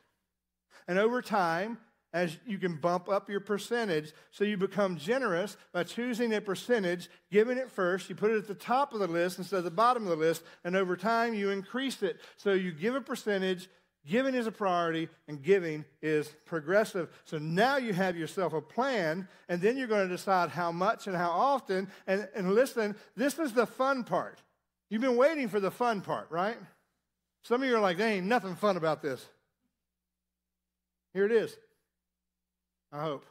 And 0.88 0.98
over 0.98 1.22
time, 1.22 1.79
as 2.14 2.38
you 2.46 2.59
can 2.59 2.77
bump 2.77 3.09
up 3.09 3.29
your 3.29 3.40
percentage 3.40 4.12
so 4.31 4.44
you 4.44 4.57
become 4.57 4.96
generous 4.96 5.57
by 5.72 5.83
choosing 5.83 6.33
a 6.33 6.40
percentage, 6.40 7.11
giving 7.31 7.59
it 7.59 7.68
first. 7.68 8.09
You 8.09 8.14
put 8.14 8.31
it 8.31 8.37
at 8.38 8.46
the 8.46 8.55
top 8.55 8.94
of 8.94 9.00
the 9.00 9.09
list 9.09 9.38
instead 9.38 9.59
of 9.59 9.64
the 9.64 9.70
bottom 9.70 10.05
of 10.05 10.11
the 10.11 10.24
list, 10.24 10.44
and 10.62 10.77
over 10.77 10.96
time 10.96 11.35
you 11.35 11.50
increase 11.50 12.03
it. 12.03 12.20
So 12.37 12.53
you 12.53 12.70
give 12.70 12.94
a 12.94 13.00
percentage, 13.00 13.68
giving 14.06 14.34
is 14.34 14.46
a 14.46 14.52
priority, 14.52 15.08
and 15.28 15.42
giving 15.42 15.84
is 16.02 16.28
progressive. 16.44 17.08
So 17.24 17.38
now 17.38 17.76
you 17.76 17.92
have 17.92 18.16
yourself 18.16 18.52
a 18.52 18.60
plan, 18.60 19.28
and 19.48 19.60
then 19.60 19.76
you're 19.76 19.86
going 19.86 20.08
to 20.08 20.14
decide 20.14 20.50
how 20.50 20.72
much 20.72 21.06
and 21.06 21.16
how 21.16 21.30
often. 21.30 21.88
And, 22.06 22.28
and 22.34 22.54
listen, 22.54 22.96
this 23.16 23.38
is 23.38 23.52
the 23.52 23.66
fun 23.66 24.04
part. 24.04 24.42
You've 24.90 25.02
been 25.02 25.16
waiting 25.16 25.48
for 25.48 25.60
the 25.60 25.70
fun 25.70 26.02
part, 26.02 26.30
right? 26.30 26.58
Some 27.42 27.62
of 27.62 27.68
you 27.68 27.76
are 27.76 27.80
like, 27.80 27.96
there 27.96 28.08
ain't 28.08 28.26
nothing 28.26 28.56
fun 28.56 28.76
about 28.76 29.02
this. 29.02 29.26
Here 31.12 31.24
it 31.24 31.32
is. 31.32 31.56
I 32.92 33.02
hope. 33.02 33.24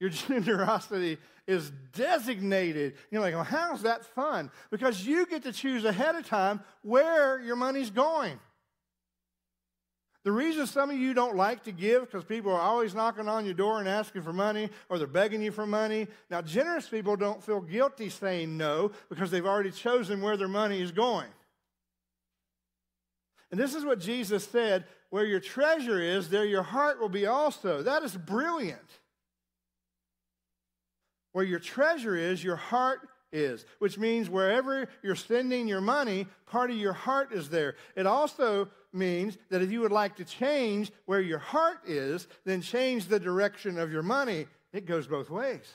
Your 0.00 0.10
generosity 0.28 1.18
is 1.46 1.70
designated. 1.94 2.94
You're 3.10 3.20
like, 3.20 3.34
well, 3.34 3.44
how's 3.44 3.82
that 3.82 4.04
fun? 4.04 4.50
Because 4.70 5.06
you 5.06 5.26
get 5.26 5.42
to 5.44 5.52
choose 5.52 5.84
ahead 5.84 6.14
of 6.14 6.26
time 6.26 6.60
where 6.82 7.40
your 7.40 7.56
money's 7.56 7.90
going. 7.90 8.38
The 10.24 10.32
reason 10.32 10.66
some 10.68 10.90
of 10.90 10.96
you 10.96 11.14
don't 11.14 11.36
like 11.36 11.64
to 11.64 11.72
give 11.72 12.02
because 12.02 12.24
people 12.24 12.52
are 12.52 12.60
always 12.60 12.94
knocking 12.94 13.28
on 13.28 13.44
your 13.44 13.54
door 13.54 13.80
and 13.80 13.88
asking 13.88 14.22
for 14.22 14.32
money 14.32 14.70
or 14.88 14.98
they're 14.98 15.08
begging 15.08 15.42
you 15.42 15.50
for 15.50 15.66
money. 15.66 16.06
Now, 16.30 16.42
generous 16.42 16.88
people 16.88 17.16
don't 17.16 17.42
feel 17.42 17.60
guilty 17.60 18.08
saying 18.08 18.56
no 18.56 18.92
because 19.08 19.32
they've 19.32 19.44
already 19.44 19.72
chosen 19.72 20.22
where 20.22 20.36
their 20.36 20.48
money 20.48 20.80
is 20.80 20.92
going. 20.92 21.28
And 23.50 23.58
this 23.58 23.74
is 23.74 23.84
what 23.84 23.98
Jesus 23.98 24.44
said 24.44 24.84
where 25.10 25.26
your 25.26 25.40
treasure 25.40 26.00
is, 26.00 26.30
there 26.30 26.46
your 26.46 26.62
heart 26.62 26.98
will 26.98 27.10
be 27.10 27.26
also. 27.26 27.82
That 27.82 28.02
is 28.02 28.16
brilliant. 28.16 28.80
Where 31.32 31.44
your 31.44 31.58
treasure 31.58 32.16
is, 32.16 32.42
your 32.42 32.56
heart 32.56 33.00
is, 33.30 33.66
which 33.78 33.98
means 33.98 34.30
wherever 34.30 34.88
you're 35.02 35.14
spending 35.14 35.68
your 35.68 35.82
money, 35.82 36.26
part 36.46 36.70
of 36.70 36.78
your 36.78 36.94
heart 36.94 37.32
is 37.32 37.50
there. 37.50 37.74
It 37.94 38.06
also 38.06 38.68
means 38.92 39.38
that 39.50 39.62
if 39.62 39.70
you 39.70 39.80
would 39.80 39.92
like 39.92 40.16
to 40.16 40.24
change 40.24 40.92
where 41.06 41.20
your 41.20 41.38
heart 41.38 41.78
is, 41.86 42.28
then 42.44 42.60
change 42.60 43.06
the 43.06 43.20
direction 43.20 43.78
of 43.78 43.92
your 43.92 44.02
money. 44.02 44.46
It 44.72 44.86
goes 44.86 45.06
both 45.06 45.30
ways. 45.30 45.74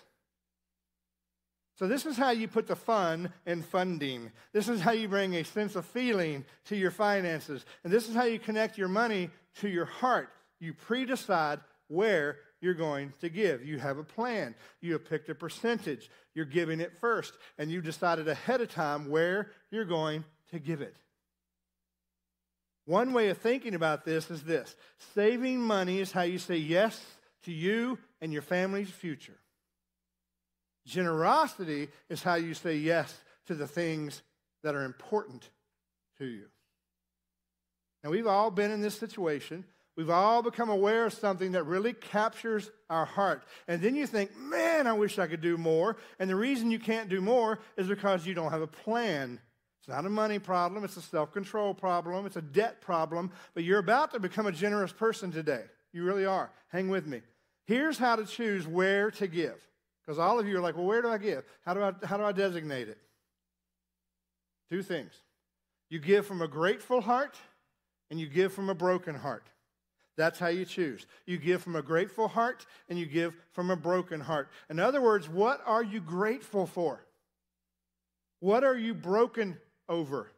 So, 1.75 1.87
this 1.87 2.07
is 2.07 2.17
how 2.17 2.31
you 2.31 2.47
put 2.47 2.65
the 2.65 2.75
fun 2.75 3.31
in 3.45 3.61
funding. 3.61 4.31
This 4.51 4.67
is 4.67 4.81
how 4.81 4.93
you 4.93 5.07
bring 5.07 5.35
a 5.35 5.43
sense 5.43 5.75
of 5.75 5.85
feeling 5.85 6.43
to 6.65 6.75
your 6.75 6.89
finances. 6.89 7.65
And 7.83 7.93
this 7.93 8.09
is 8.09 8.15
how 8.15 8.23
you 8.23 8.39
connect 8.39 8.79
your 8.79 8.87
money 8.87 9.29
to 9.61 9.69
your 9.69 9.85
heart. 9.85 10.29
You 10.59 10.73
pre 10.73 11.05
decide 11.05 11.59
where 11.87 12.39
you're 12.61 12.73
going 12.73 13.13
to 13.21 13.29
give. 13.29 13.63
You 13.63 13.77
have 13.77 13.99
a 13.99 14.03
plan. 14.03 14.55
You 14.81 14.93
have 14.93 15.05
picked 15.05 15.29
a 15.29 15.35
percentage. 15.35 16.09
You're 16.33 16.45
giving 16.45 16.79
it 16.79 16.97
first. 16.99 17.37
And 17.59 17.71
you 17.71 17.81
decided 17.81 18.27
ahead 18.27 18.61
of 18.61 18.69
time 18.69 19.09
where 19.09 19.51
you're 19.69 19.85
going 19.85 20.25
to 20.49 20.57
give 20.57 20.81
it. 20.81 20.95
One 22.87 23.11
way 23.11 23.27
of 23.27 23.37
thinking 23.37 23.75
about 23.75 24.05
this 24.05 24.31
is 24.31 24.43
this 24.43 24.73
saving 25.13 25.59
money 25.59 25.99
is 25.99 26.13
how 26.13 26.21
you 26.21 26.39
say 26.39 26.55
yes 26.55 26.99
to 27.43 27.51
you 27.51 27.99
and 28.21 28.31
your 28.31 28.41
family's 28.41 28.89
future. 28.89 29.37
Generosity 30.85 31.89
is 32.09 32.23
how 32.23 32.35
you 32.35 32.53
say 32.53 32.77
yes 32.77 33.13
to 33.47 33.55
the 33.55 33.67
things 33.67 34.21
that 34.63 34.73
are 34.73 34.85
important 34.85 35.49
to 36.19 36.25
you. 36.25 36.45
Now, 38.05 38.11
we've 38.11 38.25
all 38.25 38.51
been 38.51 38.71
in 38.71 38.81
this 38.81 38.97
situation. 38.97 39.65
We've 39.97 40.09
all 40.09 40.41
become 40.41 40.69
aware 40.69 41.07
of 41.07 41.13
something 41.13 41.51
that 41.51 41.63
really 41.63 41.91
captures 41.91 42.71
our 42.89 43.05
heart. 43.05 43.43
And 43.67 43.81
then 43.81 43.95
you 43.95 44.07
think, 44.07 44.37
man, 44.37 44.87
I 44.87 44.93
wish 44.93 45.19
I 45.19 45.27
could 45.27 45.41
do 45.41 45.57
more. 45.57 45.97
And 46.19 46.29
the 46.29 46.37
reason 46.37 46.71
you 46.71 46.79
can't 46.79 47.09
do 47.09 47.19
more 47.19 47.59
is 47.75 47.87
because 47.87 48.25
you 48.25 48.33
don't 48.33 48.51
have 48.51 48.61
a 48.61 48.67
plan. 48.67 49.41
It's 49.87 49.95
not 49.95 50.05
a 50.05 50.09
money 50.09 50.37
problem, 50.37 50.83
it's 50.83 50.97
a 50.97 51.01
self 51.01 51.31
control 51.31 51.73
problem, 51.73 52.25
it's 52.25 52.35
a 52.35 52.41
debt 52.41 52.81
problem. 52.81 53.31
But 53.53 53.63
you're 53.63 53.79
about 53.79 54.11
to 54.11 54.19
become 54.19 54.45
a 54.45 54.51
generous 54.51 54.91
person 54.91 55.31
today. 55.31 55.63
You 55.93 56.03
really 56.03 56.25
are. 56.25 56.51
Hang 56.67 56.89
with 56.89 57.07
me. 57.07 57.21
Here's 57.67 57.97
how 57.97 58.17
to 58.17 58.25
choose 58.25 58.67
where 58.67 59.11
to 59.11 59.27
give. 59.27 59.55
Because 60.05 60.19
all 60.19 60.39
of 60.39 60.47
you 60.47 60.57
are 60.57 60.61
like, 60.61 60.75
well, 60.75 60.85
where 60.85 61.01
do 61.01 61.07
I 61.07 61.17
give? 61.17 61.45
How 61.61 61.73
do 61.73 61.81
I, 61.81 61.93
how 62.05 62.17
do 62.17 62.23
I 62.23 62.33
designate 62.33 62.89
it? 62.89 62.97
Two 64.69 64.83
things. 64.83 65.13
You 65.89 65.99
give 65.99 66.25
from 66.25 66.41
a 66.41 66.49
grateful 66.49 66.99
heart 66.99 67.37
and 68.11 68.19
you 68.19 68.27
give 68.27 68.51
from 68.51 68.69
a 68.69 68.75
broken 68.75 69.15
heart. 69.15 69.47
That's 70.17 70.37
how 70.37 70.47
you 70.47 70.65
choose. 70.65 71.07
You 71.25 71.37
give 71.37 71.61
from 71.61 71.77
a 71.77 71.81
grateful 71.81 72.27
heart 72.27 72.65
and 72.89 72.99
you 72.99 73.05
give 73.05 73.33
from 73.53 73.69
a 73.71 73.77
broken 73.77 74.19
heart. 74.19 74.49
In 74.69 74.81
other 74.81 75.01
words, 75.01 75.29
what 75.29 75.61
are 75.65 75.83
you 75.83 76.01
grateful 76.01 76.65
for? 76.65 77.05
What 78.41 78.65
are 78.65 78.77
you 78.77 78.93
broken 78.93 79.57
over? 79.89 80.31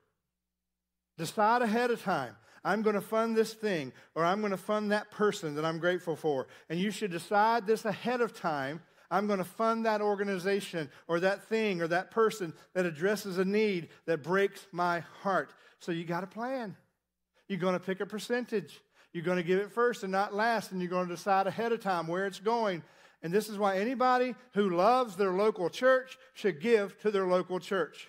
Decide 1.17 1.61
ahead 1.61 1.91
of 1.91 2.01
time. 2.01 2.35
I'm 2.63 2.81
going 2.81 2.95
to 2.95 3.01
fund 3.01 3.37
this 3.37 3.53
thing 3.53 3.93
or 4.15 4.25
I'm 4.25 4.41
going 4.41 4.51
to 4.51 4.57
fund 4.57 4.91
that 4.91 5.11
person 5.11 5.55
that 5.55 5.65
I'm 5.65 5.79
grateful 5.79 6.15
for. 6.15 6.47
And 6.69 6.79
you 6.79 6.91
should 6.91 7.11
decide 7.11 7.65
this 7.65 7.85
ahead 7.85 8.21
of 8.21 8.37
time 8.37 8.81
I'm 9.11 9.27
going 9.27 9.39
to 9.39 9.45
fund 9.45 9.85
that 9.85 10.01
organization 10.01 10.89
or 11.07 11.19
that 11.21 11.43
thing 11.43 11.81
or 11.81 11.87
that 11.87 12.11
person 12.11 12.53
that 12.73 12.85
addresses 12.85 13.37
a 13.37 13.45
need 13.45 13.89
that 14.05 14.23
breaks 14.23 14.67
my 14.71 14.99
heart. 15.21 15.53
So 15.79 15.91
you 15.91 16.03
got 16.03 16.23
a 16.23 16.27
plan. 16.27 16.75
You're 17.47 17.59
going 17.59 17.73
to 17.73 17.79
pick 17.79 18.01
a 18.01 18.05
percentage. 18.05 18.79
You're 19.11 19.23
going 19.23 19.37
to 19.37 19.43
give 19.43 19.59
it 19.59 19.71
first 19.71 20.03
and 20.03 20.11
not 20.11 20.35
last, 20.35 20.71
and 20.71 20.79
you're 20.79 20.89
going 20.89 21.07
to 21.07 21.15
decide 21.15 21.47
ahead 21.47 21.71
of 21.71 21.79
time 21.79 22.05
where 22.05 22.27
it's 22.27 22.39
going. 22.39 22.83
And 23.23 23.33
this 23.33 23.49
is 23.49 23.57
why 23.57 23.77
anybody 23.77 24.35
who 24.53 24.69
loves 24.69 25.15
their 25.15 25.31
local 25.31 25.69
church 25.69 26.17
should 26.35 26.61
give 26.61 26.97
to 26.99 27.09
their 27.09 27.25
local 27.25 27.59
church. 27.59 28.07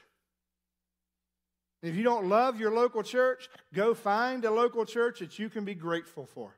If 1.83 1.97
you 1.97 2.03
don't 2.03 2.29
love 2.29 2.61
your 2.61 2.73
local 2.73 3.03
church, 3.03 3.49
go 3.73 3.95
find 3.95 4.45
a 4.45 4.51
local 4.51 4.85
church 4.85 5.21
that 5.21 5.39
you 5.39 5.49
can 5.49 5.65
be 5.65 5.75
grateful 5.75 6.27
for. 6.27 6.55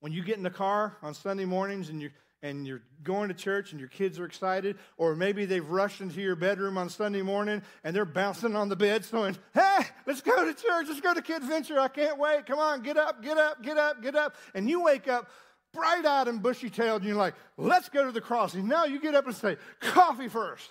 When 0.00 0.12
you 0.12 0.24
get 0.24 0.36
in 0.36 0.42
the 0.42 0.50
car 0.50 0.96
on 1.00 1.14
Sunday 1.14 1.44
mornings 1.44 1.88
and 1.88 2.00
you're 2.00 2.10
and 2.42 2.66
you're 2.66 2.82
going 3.04 3.28
to 3.28 3.34
church 3.34 3.70
and 3.70 3.80
your 3.80 3.88
kids 3.88 4.18
are 4.18 4.24
excited, 4.24 4.76
or 4.96 5.14
maybe 5.14 5.44
they've 5.44 5.68
rushed 5.68 6.00
into 6.00 6.20
your 6.20 6.34
bedroom 6.34 6.76
on 6.76 6.88
Sunday 6.88 7.22
morning 7.22 7.62
and 7.84 7.94
they're 7.94 8.04
bouncing 8.04 8.56
on 8.56 8.68
the 8.68 8.76
bed 8.76 9.04
saying, 9.04 9.36
Hey, 9.54 9.78
let's 10.06 10.20
go 10.20 10.44
to 10.44 10.52
church, 10.52 10.86
let's 10.88 11.00
go 11.00 11.14
to 11.14 11.22
Kid 11.22 11.42
Venture, 11.44 11.78
I 11.78 11.88
can't 11.88 12.18
wait. 12.18 12.46
Come 12.46 12.58
on, 12.58 12.82
get 12.82 12.96
up, 12.96 13.22
get 13.22 13.38
up, 13.38 13.62
get 13.62 13.78
up, 13.78 14.02
get 14.02 14.16
up. 14.16 14.34
And 14.54 14.68
you 14.68 14.82
wake 14.82 15.08
up 15.08 15.30
bright 15.72 16.04
eyed 16.04 16.28
and 16.28 16.42
bushy 16.42 16.68
tailed 16.68 17.02
and 17.02 17.08
you're 17.08 17.16
like, 17.16 17.34
Let's 17.56 17.88
go 17.88 18.04
to 18.04 18.12
the 18.12 18.20
crossing. 18.20 18.66
Now 18.66 18.84
you 18.84 19.00
get 19.00 19.14
up 19.14 19.26
and 19.26 19.36
say, 19.36 19.56
Coffee 19.80 20.28
first. 20.28 20.70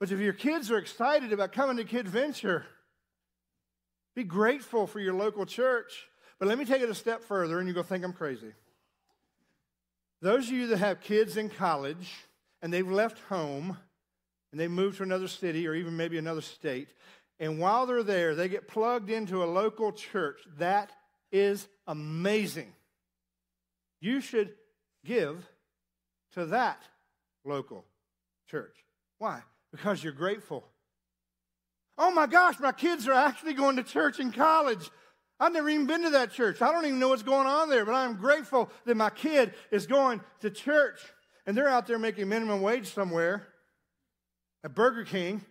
But 0.00 0.10
if 0.10 0.18
your 0.18 0.32
kids 0.32 0.70
are 0.70 0.78
excited 0.78 1.32
about 1.32 1.52
coming 1.52 1.76
to 1.76 1.84
Kidventure, 1.84 2.64
be 4.16 4.24
grateful 4.24 4.86
for 4.86 4.98
your 4.98 5.14
local 5.14 5.44
church. 5.44 6.08
But 6.38 6.48
let 6.48 6.58
me 6.58 6.64
take 6.64 6.80
it 6.80 6.88
a 6.88 6.94
step 6.94 7.22
further, 7.22 7.58
and 7.58 7.68
you're 7.68 7.74
going 7.74 7.84
to 7.84 7.88
think 7.88 8.02
I'm 8.02 8.14
crazy. 8.14 8.52
Those 10.22 10.48
of 10.48 10.54
you 10.54 10.66
that 10.68 10.78
have 10.78 11.02
kids 11.02 11.36
in 11.36 11.50
college 11.50 12.10
and 12.62 12.72
they've 12.72 12.90
left 12.90 13.18
home 13.28 13.76
and 14.50 14.60
they 14.60 14.68
moved 14.68 14.96
to 14.96 15.02
another 15.02 15.28
city 15.28 15.68
or 15.68 15.74
even 15.74 15.96
maybe 15.96 16.18
another 16.18 16.40
state, 16.40 16.88
and 17.38 17.58
while 17.58 17.86
they're 17.86 18.02
there, 18.02 18.34
they 18.34 18.48
get 18.48 18.68
plugged 18.68 19.10
into 19.10 19.42
a 19.42 19.46
local 19.46 19.92
church. 19.92 20.40
That 20.58 20.90
is 21.30 21.68
amazing. 21.86 22.72
You 24.00 24.20
should 24.20 24.54
give 25.04 25.46
to 26.32 26.46
that 26.46 26.82
local 27.44 27.84
church. 28.50 28.74
Why? 29.18 29.42
Because 29.72 30.02
you're 30.02 30.12
grateful. 30.12 30.64
Oh 31.96 32.10
my 32.10 32.26
gosh, 32.26 32.58
my 32.58 32.72
kids 32.72 33.06
are 33.06 33.12
actually 33.12 33.54
going 33.54 33.76
to 33.76 33.82
church 33.82 34.20
in 34.20 34.32
college. 34.32 34.90
I've 35.38 35.52
never 35.52 35.68
even 35.68 35.86
been 35.86 36.02
to 36.02 36.10
that 36.10 36.32
church. 36.32 36.60
I 36.60 36.72
don't 36.72 36.84
even 36.84 36.98
know 36.98 37.08
what's 37.08 37.22
going 37.22 37.46
on 37.46 37.70
there, 37.70 37.84
but 37.84 37.94
I'm 37.94 38.16
grateful 38.16 38.70
that 38.84 38.96
my 38.96 39.10
kid 39.10 39.54
is 39.70 39.86
going 39.86 40.20
to 40.40 40.50
church. 40.50 41.00
And 41.46 41.56
they're 41.56 41.68
out 41.68 41.86
there 41.86 41.98
making 41.98 42.28
minimum 42.28 42.60
wage 42.60 42.92
somewhere 42.92 43.46
at 44.62 44.74
Burger 44.74 45.04
King. 45.04 45.42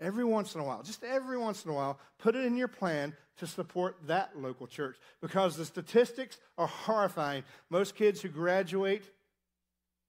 Every 0.00 0.24
once 0.24 0.54
in 0.54 0.60
a 0.60 0.64
while, 0.64 0.82
just 0.82 1.02
every 1.04 1.38
once 1.38 1.64
in 1.64 1.70
a 1.70 1.74
while, 1.74 1.98
put 2.18 2.36
it 2.36 2.44
in 2.44 2.56
your 2.56 2.68
plan 2.68 3.14
to 3.38 3.46
support 3.46 3.96
that 4.06 4.38
local 4.38 4.66
church 4.66 4.96
because 5.22 5.56
the 5.56 5.64
statistics 5.64 6.38
are 6.58 6.66
horrifying. 6.66 7.44
Most 7.70 7.94
kids 7.94 8.20
who 8.20 8.28
graduate 8.28 9.04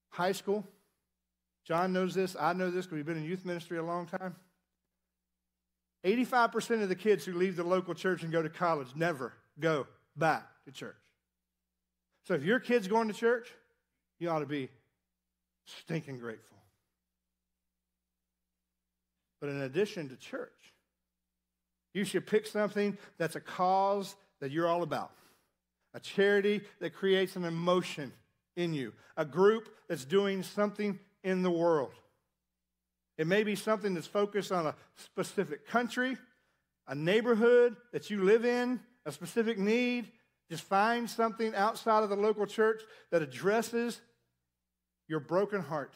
high 0.10 0.34
school, 0.34 0.66
John 1.68 1.92
knows 1.92 2.14
this, 2.14 2.36
I 2.40 2.54
know 2.54 2.72
this 2.72 2.86
because 2.86 2.96
we've 2.96 3.06
been 3.06 3.18
in 3.18 3.26
youth 3.26 3.44
ministry 3.44 3.78
a 3.78 3.84
long 3.84 4.06
time 4.06 4.36
85% 6.06 6.84
of 6.84 6.90
the 6.90 6.96
kids 6.96 7.26
who 7.26 7.34
leave 7.34 7.58
the 7.58 7.64
local 7.64 7.94
church 7.94 8.24
and 8.24 8.32
go 8.32 8.42
to 8.42 8.50
college 8.50 8.88
never 8.96 9.34
go 9.60 9.88
back 10.16 10.48
to 10.66 10.72
church. 10.72 10.96
So 12.26 12.36
if 12.36 12.44
your 12.44 12.60
kid's 12.60 12.88
going 12.88 13.10
to 13.10 13.14
church, 13.14 13.50
you 14.20 14.30
ought 14.30 14.40
to 14.40 14.46
be 14.46 14.70
stinking 15.66 16.20
grateful. 16.20 16.58
But 19.42 19.50
in 19.50 19.62
addition 19.62 20.08
to 20.10 20.16
church, 20.16 20.52
You 21.98 22.06
should 22.06 22.28
pick 22.28 22.46
something 22.46 22.96
that's 23.18 23.36
a 23.36 23.40
cause 23.40 24.16
that 24.40 24.52
you're 24.52 24.68
all 24.68 24.84
about, 24.84 25.10
a 25.96 26.00
charity 26.00 26.62
that 26.80 26.94
creates 26.94 27.36
an 27.36 27.44
emotion 27.44 28.14
in 28.56 28.76
you, 28.76 28.94
a 29.16 29.26
group 29.26 29.70
that's 29.90 30.06
doing 30.06 30.44
something 30.44 31.00
in 31.28 31.44
the 31.44 31.52
world. 31.52 31.92
It 33.18 33.28
may 33.28 33.44
be 33.44 33.56
something 33.56 33.94
that's 33.94 34.08
focused 34.08 34.52
on 34.52 34.66
a 34.66 34.76
specific 34.96 35.68
country, 35.68 36.18
a 36.88 36.96
neighborhood 36.96 37.76
that 37.92 38.10
you 38.10 38.24
live 38.24 38.46
in, 38.46 38.80
a 39.06 39.12
specific 39.12 39.60
need. 39.60 40.10
Just 40.50 40.64
find 40.64 41.10
something 41.10 41.54
outside 41.54 42.04
of 42.04 42.10
the 42.10 42.16
local 42.16 42.46
church 42.46 42.82
that 43.12 43.22
addresses 43.22 44.00
your 45.10 45.20
broken 45.20 45.62
heart. 45.62 45.94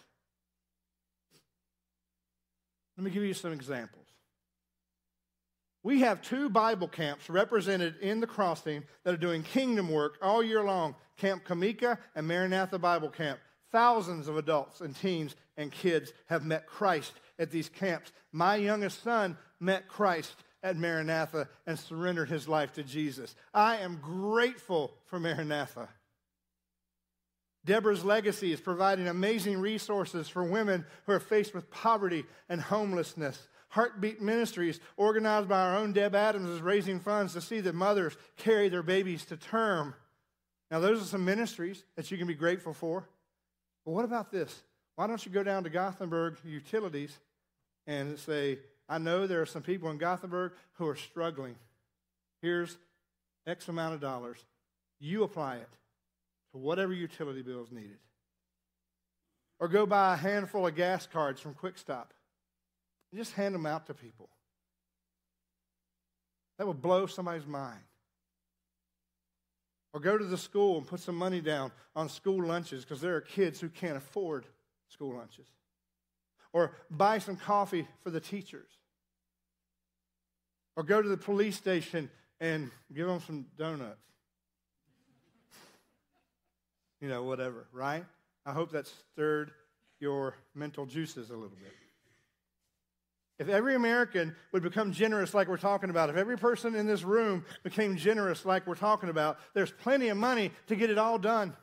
Let 2.98 3.06
me 3.06 3.12
give 3.12 3.24
you 3.24 3.34
some 3.34 3.54
examples. 3.54 4.08
We 5.82 6.02
have 6.02 6.22
two 6.22 6.50
Bible 6.50 6.90
camps 6.90 7.30
represented 7.30 7.96
in 8.02 8.20
the 8.20 8.28
crossing 8.28 8.84
that 9.06 9.14
are 9.14 9.18
doing 9.18 9.44
kingdom 9.44 9.90
work 9.90 10.18
all 10.22 10.44
year 10.44 10.62
long 10.62 10.96
Camp 11.18 11.46
Comeca 11.46 11.98
and 12.16 12.28
Maranatha 12.28 12.78
Bible 12.78 13.10
Camp. 13.10 13.40
Thousands 13.72 14.28
of 14.28 14.38
adults 14.38 14.82
and 14.82 14.96
teens 14.96 15.36
and 15.58 15.72
kids 15.72 16.12
have 16.28 16.46
met 16.46 16.68
Christ 16.68 17.14
at 17.40 17.52
these 17.52 17.70
camps. 17.70 18.12
My 18.32 18.56
youngest 18.56 19.04
son 19.04 19.38
met 19.60 19.88
Christ 19.88 20.36
at 20.64 20.78
Maranatha 20.78 21.48
and 21.66 21.80
surrendered 21.80 22.30
his 22.30 22.48
life 22.48 22.74
to 22.74 22.84
Jesus. 22.84 23.36
I 23.54 23.78
am 23.78 24.00
grateful 24.02 24.94
for 25.06 25.20
Maranatha. 25.20 25.90
Deborah's 27.64 28.04
legacy 28.04 28.52
is 28.52 28.60
providing 28.60 29.08
amazing 29.08 29.60
resources 29.60 30.28
for 30.28 30.44
women 30.44 30.86
who 31.06 31.14
are 31.14 31.20
faced 31.20 31.54
with 31.54 31.70
poverty 31.70 32.26
and 32.50 32.60
homelessness. 32.60 33.48
Heartbeat 33.70 34.22
Ministries, 34.22 34.80
organized 34.98 35.48
by 35.48 35.62
our 35.62 35.78
own 35.78 35.94
Deb 35.94 36.16
Adams, 36.16 36.50
is 36.50 36.62
raising 36.62 37.00
funds 37.00 37.34
to 37.34 37.42
see 37.42 37.62
that 37.62 37.76
mothers 37.76 38.18
carry 38.36 38.68
their 38.68 38.84
babies 38.84 39.26
to 39.26 39.38
term. 39.38 39.94
Now, 40.72 40.80
those 40.80 41.02
are 41.02 41.06
some 41.06 41.24
ministries 41.24 41.84
that 41.96 42.10
you 42.12 42.18
can 42.18 42.28
be 42.28 42.34
grateful 42.34 42.74
for. 42.74 43.08
But 43.86 43.92
what 43.92 44.06
about 44.06 44.32
this? 44.32 44.62
Why 44.96 45.08
don't 45.08 45.26
you 45.26 45.32
go 45.32 45.44
down 45.44 45.64
to 45.64 45.70
Gothenburg 45.70 46.38
Utilities 46.44 47.18
and 47.88 48.18
say, 48.20 48.60
I 48.88 48.98
know 48.98 49.26
there 49.26 49.42
are 49.42 49.46
some 49.46 49.64
people 49.64 49.90
in 49.90 49.98
Gothenburg 49.98 50.54
who 50.74 50.88
are 50.88 50.96
struggling. 50.96 51.56
Here's 52.42 52.78
X 53.48 53.68
amount 53.68 53.96
of 53.96 54.02
dollars. 54.02 54.38
You 55.00 55.24
apply 55.24 55.56
it 55.58 55.70
to 56.52 56.58
whatever 56.58 56.94
utility 56.94 57.42
bill 57.42 57.64
is 57.64 57.72
needed. 57.72 57.98
Or 59.60 59.68
go 59.68 59.86
buy 59.86 60.14
a 60.14 60.18
handful 60.18 60.68
of 60.68 60.76
gas 60.76 61.08
cards 61.08 61.40
from 61.40 61.54
Quick 61.54 61.78
Stop 61.78 62.14
and 63.12 63.20
just 63.20 63.34
hand 63.34 63.56
them 63.56 63.66
out 63.66 63.88
to 63.88 63.94
people. 63.94 64.30
That 66.58 66.68
would 66.68 66.82
blow 66.82 67.06
somebody's 67.06 67.48
mind. 67.48 67.80
Or 69.94 70.00
go 70.00 70.18
to 70.18 70.24
the 70.24 70.38
school 70.38 70.78
and 70.78 70.88
put 70.88 71.02
some 71.02 71.16
money 71.16 71.42
down 71.42 71.72
on 71.96 72.08
school 72.08 72.44
lunches 72.46 72.84
because 72.84 73.02
there 73.02 73.16
are 73.16 73.22
kids 73.22 73.60
who 73.60 73.70
can't 73.70 73.98
afford 73.98 74.46
school 74.88 75.16
lunches. 75.16 75.46
Or 76.54 76.72
buy 76.90 77.20
some 77.20 77.36
coffee 77.36 77.88
for 78.04 78.10
the 78.10 78.20
teachers. 78.20 78.70
Or 80.76 80.84
go 80.84 81.02
to 81.02 81.10
the 81.10 81.18
police 81.18 81.58
station 81.58 82.10
and 82.40 82.72
give 82.94 83.08
them 83.08 83.20
some 83.26 83.46
donuts. 83.58 84.02
You 87.02 87.10
know, 87.10 87.24
whatever, 87.24 87.68
right? 87.74 88.06
I 88.46 88.54
hope 88.54 88.72
that 88.72 88.88
stirred 88.88 89.52
your 90.00 90.36
mental 90.56 90.86
juices 90.86 91.30
a 91.30 91.34
little 91.34 91.50
bit. 91.50 91.74
If 93.42 93.50
every 93.50 93.74
American 93.74 94.36
would 94.52 94.62
become 94.62 94.92
generous 94.92 95.34
like 95.34 95.48
we're 95.48 95.58
talking 95.58 95.90
about, 95.90 96.12
if 96.12 96.16
every 96.16 96.38
person 96.38 96.76
in 96.76 96.86
this 96.86 97.02
room 97.02 97.44
became 97.64 97.98
generous 97.98 98.46
like 98.46 98.68
we're 98.68 98.76
talking 98.76 99.10
about, 99.10 99.40
there's 99.56 99.72
plenty 99.72 100.10
of 100.10 100.18
money 100.18 100.52
to 100.68 100.76
get 100.76 100.92
it 100.92 101.00
all 101.00 101.18
done. 101.18 101.56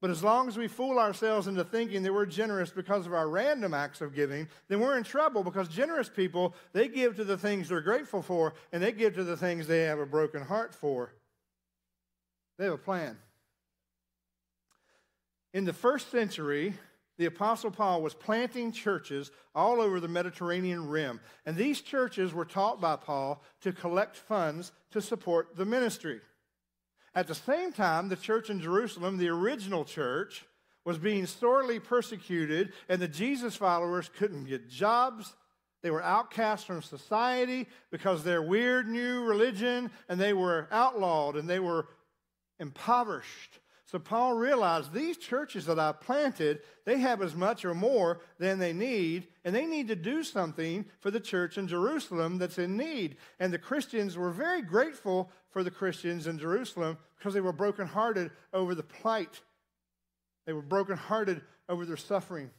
But 0.00 0.10
as 0.10 0.22
long 0.22 0.46
as 0.46 0.56
we 0.56 0.68
fool 0.68 1.00
ourselves 1.00 1.48
into 1.48 1.64
thinking 1.64 2.04
that 2.04 2.14
we're 2.14 2.24
generous 2.24 2.70
because 2.70 3.04
of 3.04 3.14
our 3.14 3.28
random 3.28 3.74
acts 3.74 4.00
of 4.00 4.14
giving, 4.14 4.46
then 4.68 4.78
we're 4.78 4.96
in 4.96 5.02
trouble 5.02 5.42
because 5.42 5.66
generous 5.66 6.08
people, 6.08 6.54
they 6.72 6.86
give 6.86 7.16
to 7.16 7.24
the 7.24 7.36
things 7.36 7.68
they're 7.68 7.80
grateful 7.80 8.22
for 8.22 8.54
and 8.72 8.80
they 8.80 8.92
give 8.92 9.16
to 9.16 9.24
the 9.24 9.36
things 9.36 9.66
they 9.66 9.82
have 9.82 9.98
a 9.98 10.06
broken 10.06 10.42
heart 10.42 10.72
for. 10.72 11.12
They 12.58 12.66
have 12.66 12.74
a 12.74 12.78
plan. 12.78 13.18
In 15.52 15.64
the 15.64 15.72
first 15.72 16.12
century, 16.12 16.74
the 17.18 17.26
Apostle 17.26 17.70
Paul 17.70 18.02
was 18.02 18.14
planting 18.14 18.72
churches 18.72 19.30
all 19.54 19.80
over 19.80 20.00
the 20.00 20.08
Mediterranean 20.08 20.88
rim. 20.88 21.20
And 21.46 21.56
these 21.56 21.80
churches 21.80 22.34
were 22.34 22.44
taught 22.44 22.80
by 22.80 22.96
Paul 22.96 23.42
to 23.62 23.72
collect 23.72 24.16
funds 24.16 24.72
to 24.90 25.00
support 25.00 25.56
the 25.56 25.64
ministry. 25.64 26.20
At 27.14 27.26
the 27.26 27.34
same 27.34 27.72
time, 27.72 28.08
the 28.08 28.16
church 28.16 28.50
in 28.50 28.60
Jerusalem, 28.60 29.16
the 29.16 29.28
original 29.28 29.84
church, 29.84 30.44
was 30.84 30.98
being 30.98 31.26
sorely 31.26 31.80
persecuted, 31.80 32.72
and 32.88 33.00
the 33.00 33.08
Jesus 33.08 33.56
followers 33.56 34.10
couldn't 34.16 34.44
get 34.44 34.68
jobs. 34.68 35.34
They 35.82 35.90
were 35.90 36.02
outcast 36.02 36.66
from 36.66 36.82
society 36.82 37.66
because 37.90 38.22
their 38.22 38.42
weird 38.42 38.86
new 38.86 39.24
religion, 39.24 39.90
and 40.08 40.20
they 40.20 40.32
were 40.32 40.68
outlawed 40.70 41.36
and 41.36 41.48
they 41.48 41.58
were 41.58 41.88
impoverished. 42.58 43.58
So 43.86 44.00
Paul 44.00 44.34
realized 44.34 44.92
these 44.92 45.16
churches 45.16 45.66
that 45.66 45.78
I've 45.78 46.00
planted, 46.00 46.60
they 46.84 46.98
have 46.98 47.22
as 47.22 47.36
much 47.36 47.64
or 47.64 47.72
more 47.72 48.20
than 48.38 48.58
they 48.58 48.72
need, 48.72 49.28
and 49.44 49.54
they 49.54 49.64
need 49.64 49.86
to 49.88 49.96
do 49.96 50.24
something 50.24 50.84
for 50.98 51.12
the 51.12 51.20
church 51.20 51.56
in 51.56 51.68
Jerusalem 51.68 52.38
that's 52.38 52.58
in 52.58 52.76
need. 52.76 53.16
And 53.38 53.52
the 53.52 53.58
Christians 53.58 54.16
were 54.16 54.32
very 54.32 54.60
grateful 54.60 55.30
for 55.50 55.62
the 55.62 55.70
Christians 55.70 56.26
in 56.26 56.36
Jerusalem 56.36 56.98
because 57.16 57.32
they 57.32 57.40
were 57.40 57.52
brokenhearted 57.52 58.32
over 58.52 58.74
the 58.74 58.82
plight. 58.82 59.40
They 60.46 60.52
were 60.52 60.62
brokenhearted 60.62 61.42
over 61.68 61.86
their 61.86 61.96
suffering. 61.96 62.50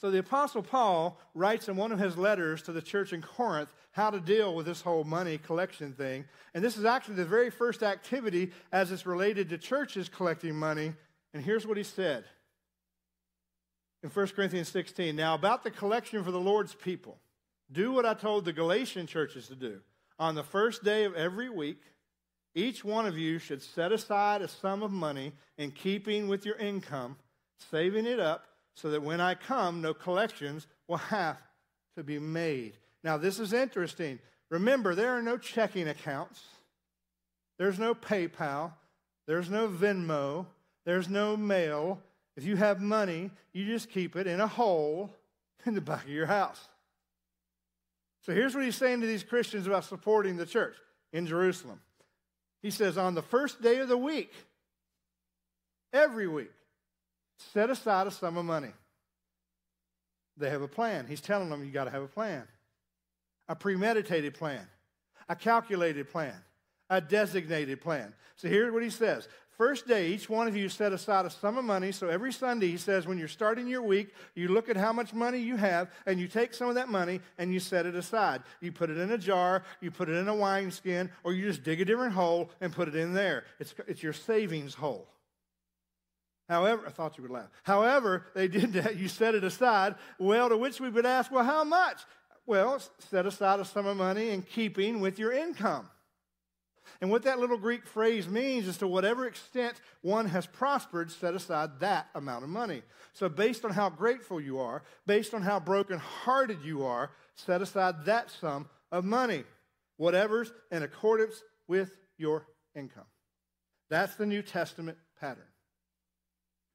So 0.00 0.12
the 0.12 0.18
Apostle 0.18 0.62
Paul 0.62 1.18
writes 1.34 1.68
in 1.68 1.76
one 1.76 1.90
of 1.90 1.98
his 1.98 2.16
letters 2.16 2.62
to 2.62 2.72
the 2.72 2.80
church 2.82 3.12
in 3.12 3.20
Corinth 3.20 3.72
how 3.90 4.10
to 4.10 4.20
deal 4.20 4.54
with 4.54 4.66
this 4.66 4.80
whole 4.80 5.02
money 5.02 5.38
collection 5.38 5.92
thing. 5.92 6.24
And 6.54 6.62
this 6.62 6.76
is 6.76 6.84
actually 6.84 7.16
the 7.16 7.24
very 7.24 7.50
first 7.50 7.82
activity 7.82 8.52
as 8.70 8.92
it's 8.92 9.06
related 9.06 9.48
to 9.48 9.58
churches 9.58 10.08
collecting 10.08 10.54
money. 10.54 10.94
And 11.34 11.42
here's 11.42 11.66
what 11.66 11.76
he 11.76 11.82
said 11.82 12.24
in 14.04 14.10
1 14.10 14.28
Corinthians 14.28 14.68
16 14.68 15.16
Now, 15.16 15.34
about 15.34 15.64
the 15.64 15.70
collection 15.70 16.22
for 16.22 16.30
the 16.30 16.38
Lord's 16.38 16.74
people, 16.74 17.18
do 17.72 17.92
what 17.92 18.06
I 18.06 18.14
told 18.14 18.44
the 18.44 18.52
Galatian 18.52 19.08
churches 19.08 19.48
to 19.48 19.56
do. 19.56 19.80
On 20.20 20.36
the 20.36 20.44
first 20.44 20.84
day 20.84 21.04
of 21.04 21.14
every 21.14 21.50
week, 21.50 21.82
each 22.54 22.84
one 22.84 23.06
of 23.06 23.18
you 23.18 23.38
should 23.38 23.62
set 23.62 23.90
aside 23.90 24.42
a 24.42 24.48
sum 24.48 24.84
of 24.84 24.92
money 24.92 25.32
in 25.58 25.72
keeping 25.72 26.28
with 26.28 26.46
your 26.46 26.56
income, 26.56 27.16
saving 27.70 28.06
it 28.06 28.20
up 28.20 28.46
so 28.78 28.90
that 28.90 29.02
when 29.02 29.20
I 29.20 29.34
come, 29.34 29.82
no 29.82 29.92
collections 29.92 30.68
will 30.86 30.98
have 30.98 31.36
to 31.96 32.04
be 32.04 32.20
made. 32.20 32.74
Now, 33.02 33.16
this 33.16 33.40
is 33.40 33.52
interesting. 33.52 34.20
Remember, 34.50 34.94
there 34.94 35.16
are 35.16 35.22
no 35.22 35.36
checking 35.36 35.88
accounts, 35.88 36.44
there's 37.58 37.78
no 37.78 37.92
PayPal, 37.92 38.72
there's 39.26 39.50
no 39.50 39.66
Venmo, 39.66 40.46
there's 40.86 41.08
no 41.08 41.36
mail. 41.36 42.00
If 42.36 42.44
you 42.44 42.54
have 42.54 42.80
money, 42.80 43.32
you 43.52 43.66
just 43.66 43.90
keep 43.90 44.14
it 44.14 44.28
in 44.28 44.40
a 44.40 44.46
hole 44.46 45.12
in 45.66 45.74
the 45.74 45.80
back 45.80 46.04
of 46.04 46.10
your 46.10 46.26
house. 46.26 46.68
So 48.22 48.32
here's 48.32 48.54
what 48.54 48.64
he's 48.64 48.76
saying 48.76 49.00
to 49.00 49.08
these 49.08 49.24
Christians 49.24 49.66
about 49.66 49.84
supporting 49.84 50.36
the 50.36 50.46
church 50.46 50.76
in 51.12 51.26
Jerusalem. 51.26 51.80
He 52.62 52.70
says, 52.70 52.96
on 52.96 53.16
the 53.16 53.22
first 53.22 53.60
day 53.60 53.78
of 53.78 53.88
the 53.88 53.98
week, 53.98 54.32
every 55.92 56.28
week, 56.28 56.52
set 57.38 57.70
aside 57.70 58.06
a 58.06 58.10
sum 58.10 58.36
of 58.36 58.44
money. 58.44 58.72
They 60.36 60.50
have 60.50 60.62
a 60.62 60.68
plan. 60.68 61.06
He's 61.08 61.20
telling 61.20 61.48
them 61.48 61.64
you 61.64 61.70
got 61.70 61.84
to 61.84 61.90
have 61.90 62.02
a 62.02 62.08
plan 62.08 62.46
a 63.48 63.56
premeditated 63.56 64.34
plan, 64.34 64.66
a 65.28 65.34
calculated 65.34 66.10
plan, 66.10 66.34
a 66.90 67.00
designated 67.00 67.80
plan. 67.80 68.12
So 68.36 68.48
here's 68.48 68.72
what 68.72 68.82
he 68.82 68.90
says. 68.90 69.26
First 69.56 69.88
day, 69.88 70.10
each 70.10 70.30
one 70.30 70.46
of 70.46 70.56
you 70.56 70.68
set 70.68 70.92
aside 70.92 71.24
a 71.24 71.30
sum 71.30 71.58
of 71.58 71.64
money. 71.64 71.90
So 71.90 72.08
every 72.08 72.32
Sunday, 72.32 72.68
he 72.68 72.76
says, 72.76 73.08
when 73.08 73.18
you're 73.18 73.26
starting 73.26 73.66
your 73.66 73.82
week, 73.82 74.14
you 74.36 74.48
look 74.48 74.68
at 74.68 74.76
how 74.76 74.92
much 74.92 75.12
money 75.12 75.38
you 75.38 75.56
have 75.56 75.90
and 76.06 76.20
you 76.20 76.28
take 76.28 76.54
some 76.54 76.68
of 76.68 76.76
that 76.76 76.88
money 76.88 77.20
and 77.38 77.52
you 77.52 77.58
set 77.58 77.84
it 77.84 77.96
aside. 77.96 78.42
You 78.60 78.70
put 78.70 78.88
it 78.88 78.98
in 78.98 79.10
a 79.10 79.18
jar, 79.18 79.64
you 79.80 79.90
put 79.90 80.08
it 80.08 80.12
in 80.12 80.28
a 80.28 80.34
wineskin, 80.34 81.10
or 81.24 81.32
you 81.32 81.48
just 81.48 81.64
dig 81.64 81.80
a 81.80 81.84
different 81.84 82.12
hole 82.12 82.50
and 82.60 82.72
put 82.72 82.86
it 82.86 82.94
in 82.94 83.14
there. 83.14 83.44
It's, 83.58 83.74
it's 83.88 84.02
your 84.02 84.12
savings 84.12 84.74
hole. 84.74 85.08
However, 86.48 86.84
I 86.86 86.90
thought 86.90 87.18
you 87.18 87.22
would 87.22 87.30
laugh. 87.30 87.50
However, 87.62 88.24
they 88.34 88.48
did 88.48 88.72
that. 88.72 88.96
You 88.96 89.08
set 89.08 89.34
it 89.34 89.44
aside. 89.44 89.96
Well, 90.18 90.48
to 90.48 90.56
which 90.56 90.80
we 90.80 90.88
would 90.88 91.06
ask, 91.06 91.30
well, 91.30 91.44
how 91.44 91.64
much? 91.64 92.00
Well, 92.46 92.80
set 93.10 93.26
aside 93.26 93.60
a 93.60 93.64
sum 93.64 93.86
of 93.86 93.98
money 93.98 94.30
in 94.30 94.42
keeping 94.42 95.00
with 95.00 95.18
your 95.18 95.32
income. 95.32 95.88
And 97.00 97.10
what 97.10 97.24
that 97.24 97.38
little 97.38 97.58
Greek 97.58 97.86
phrase 97.86 98.26
means 98.26 98.66
is 98.66 98.78
to 98.78 98.88
whatever 98.88 99.26
extent 99.26 99.80
one 100.00 100.26
has 100.26 100.46
prospered, 100.46 101.10
set 101.10 101.34
aside 101.34 101.80
that 101.80 102.08
amount 102.14 102.44
of 102.44 102.50
money. 102.50 102.82
So, 103.12 103.28
based 103.28 103.66
on 103.66 103.72
how 103.72 103.90
grateful 103.90 104.40
you 104.40 104.58
are, 104.58 104.82
based 105.06 105.34
on 105.34 105.42
how 105.42 105.60
brokenhearted 105.60 106.62
you 106.64 106.84
are, 106.84 107.10
set 107.34 107.60
aside 107.60 108.06
that 108.06 108.30
sum 108.30 108.68
of 108.90 109.04
money, 109.04 109.44
whatever's 109.98 110.50
in 110.70 110.82
accordance 110.82 111.42
with 111.68 111.94
your 112.16 112.46
income. 112.74 113.04
That's 113.90 114.14
the 114.16 114.26
New 114.26 114.42
Testament 114.42 114.96
pattern. 115.20 115.44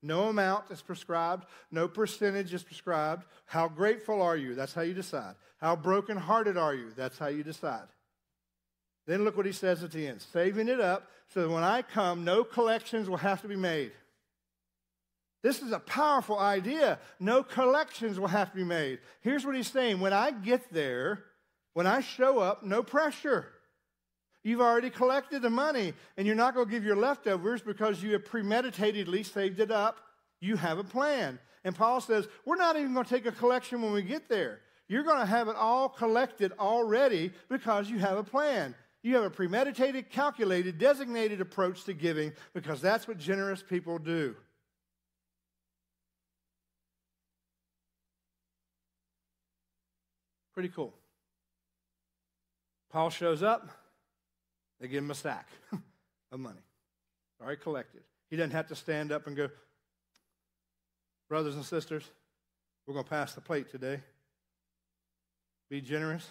No 0.03 0.25
amount 0.25 0.69
is 0.69 0.81
prescribed, 0.81 1.45
no 1.71 1.87
percentage 1.87 2.53
is 2.53 2.61
prescribed. 2.61 3.23
How 3.45 3.69
grateful 3.69 4.21
are 4.21 4.35
you? 4.35 4.53
That's 4.53 4.73
how 4.73 4.81
you 4.81 4.93
decide. 4.93 5.35
How 5.59 5.77
brokenhearted 5.77 6.57
are 6.57 6.75
you? 6.75 6.91
That's 6.95 7.17
how 7.17 7.27
you 7.27 7.41
decide. 7.41 7.87
Then 9.07 9.23
look 9.23 9.37
what 9.37 9.45
he 9.45 9.53
says 9.53 9.81
at 9.81 9.91
the 9.91 10.05
end 10.05 10.21
saving 10.21 10.67
it 10.67 10.81
up 10.81 11.09
so 11.29 11.41
that 11.41 11.49
when 11.49 11.63
I 11.63 11.81
come, 11.81 12.25
no 12.25 12.43
collections 12.43 13.09
will 13.09 13.17
have 13.17 13.41
to 13.43 13.47
be 13.47 13.55
made. 13.55 13.93
This 15.41 15.61
is 15.61 15.71
a 15.71 15.79
powerful 15.79 16.37
idea. 16.37 16.99
No 17.19 17.41
collections 17.41 18.19
will 18.19 18.27
have 18.27 18.51
to 18.51 18.55
be 18.57 18.63
made. 18.63 18.99
Here's 19.21 19.45
what 19.45 19.55
he's 19.55 19.71
saying 19.71 20.01
when 20.01 20.13
I 20.13 20.31
get 20.31 20.73
there, 20.73 21.23
when 21.73 21.87
I 21.87 22.01
show 22.01 22.39
up, 22.39 22.63
no 22.63 22.83
pressure. 22.83 23.47
You've 24.43 24.61
already 24.61 24.89
collected 24.89 25.41
the 25.41 25.49
money, 25.49 25.93
and 26.17 26.27
you're 26.27 26.35
not 26.35 26.53
going 26.53 26.67
to 26.67 26.71
give 26.71 26.83
your 26.83 26.97
leftovers 26.97 27.61
because 27.61 28.03
you 28.03 28.11
have 28.13 28.25
premeditatedly 28.25 29.25
saved 29.25 29.59
it 29.61 29.71
up. 29.71 29.97
You 30.41 30.57
have 30.57 30.77
a 30.77 30.83
plan. 30.83 31.39
And 31.63 31.73
Paul 31.73 32.01
says, 32.01 32.27
We're 32.45 32.57
not 32.57 32.75
even 32.75 32.93
going 32.93 33.05
to 33.05 33.09
take 33.09 33.25
a 33.25 33.31
collection 33.31 33.81
when 33.81 33.93
we 33.93 34.01
get 34.01 34.27
there. 34.27 34.59
You're 34.89 35.03
going 35.03 35.19
to 35.19 35.25
have 35.25 35.47
it 35.47 35.55
all 35.55 35.87
collected 35.87 36.51
already 36.59 37.31
because 37.49 37.89
you 37.89 37.99
have 37.99 38.17
a 38.17 38.23
plan. 38.23 38.75
You 39.01 39.15
have 39.15 39.23
a 39.23 39.29
premeditated, 39.29 40.09
calculated, 40.09 40.77
designated 40.77 41.39
approach 41.39 41.85
to 41.85 41.93
giving 41.93 42.33
because 42.53 42.81
that's 42.81 43.07
what 43.07 43.17
generous 43.17 43.63
people 43.63 43.97
do. 43.97 44.35
Pretty 50.53 50.69
cool. 50.69 50.93
Paul 52.91 53.09
shows 53.09 53.41
up. 53.41 53.69
They 54.83 54.89
give 54.89 55.01
him 55.01 55.11
a 55.11 55.15
sack 55.15 55.47
of 56.33 56.39
money, 56.41 56.59
already 57.41 57.61
collected. 57.61 58.01
He 58.29 58.35
doesn't 58.35 58.51
have 58.51 58.67
to 58.67 58.75
stand 58.75 59.13
up 59.13 59.27
and 59.27 59.37
go, 59.37 59.47
Brothers 61.29 61.55
and 61.55 61.63
sisters, 61.63 62.03
we're 62.85 62.93
going 62.93 63.05
to 63.05 63.09
pass 63.09 63.33
the 63.33 63.39
plate 63.39 63.71
today. 63.71 64.01
Be 65.69 65.79
generous. 65.79 66.29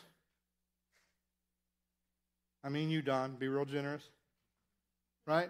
I 2.62 2.68
mean, 2.68 2.90
you, 2.90 3.00
Don, 3.00 3.36
be 3.36 3.48
real 3.48 3.64
generous. 3.64 4.02
Right? 5.26 5.48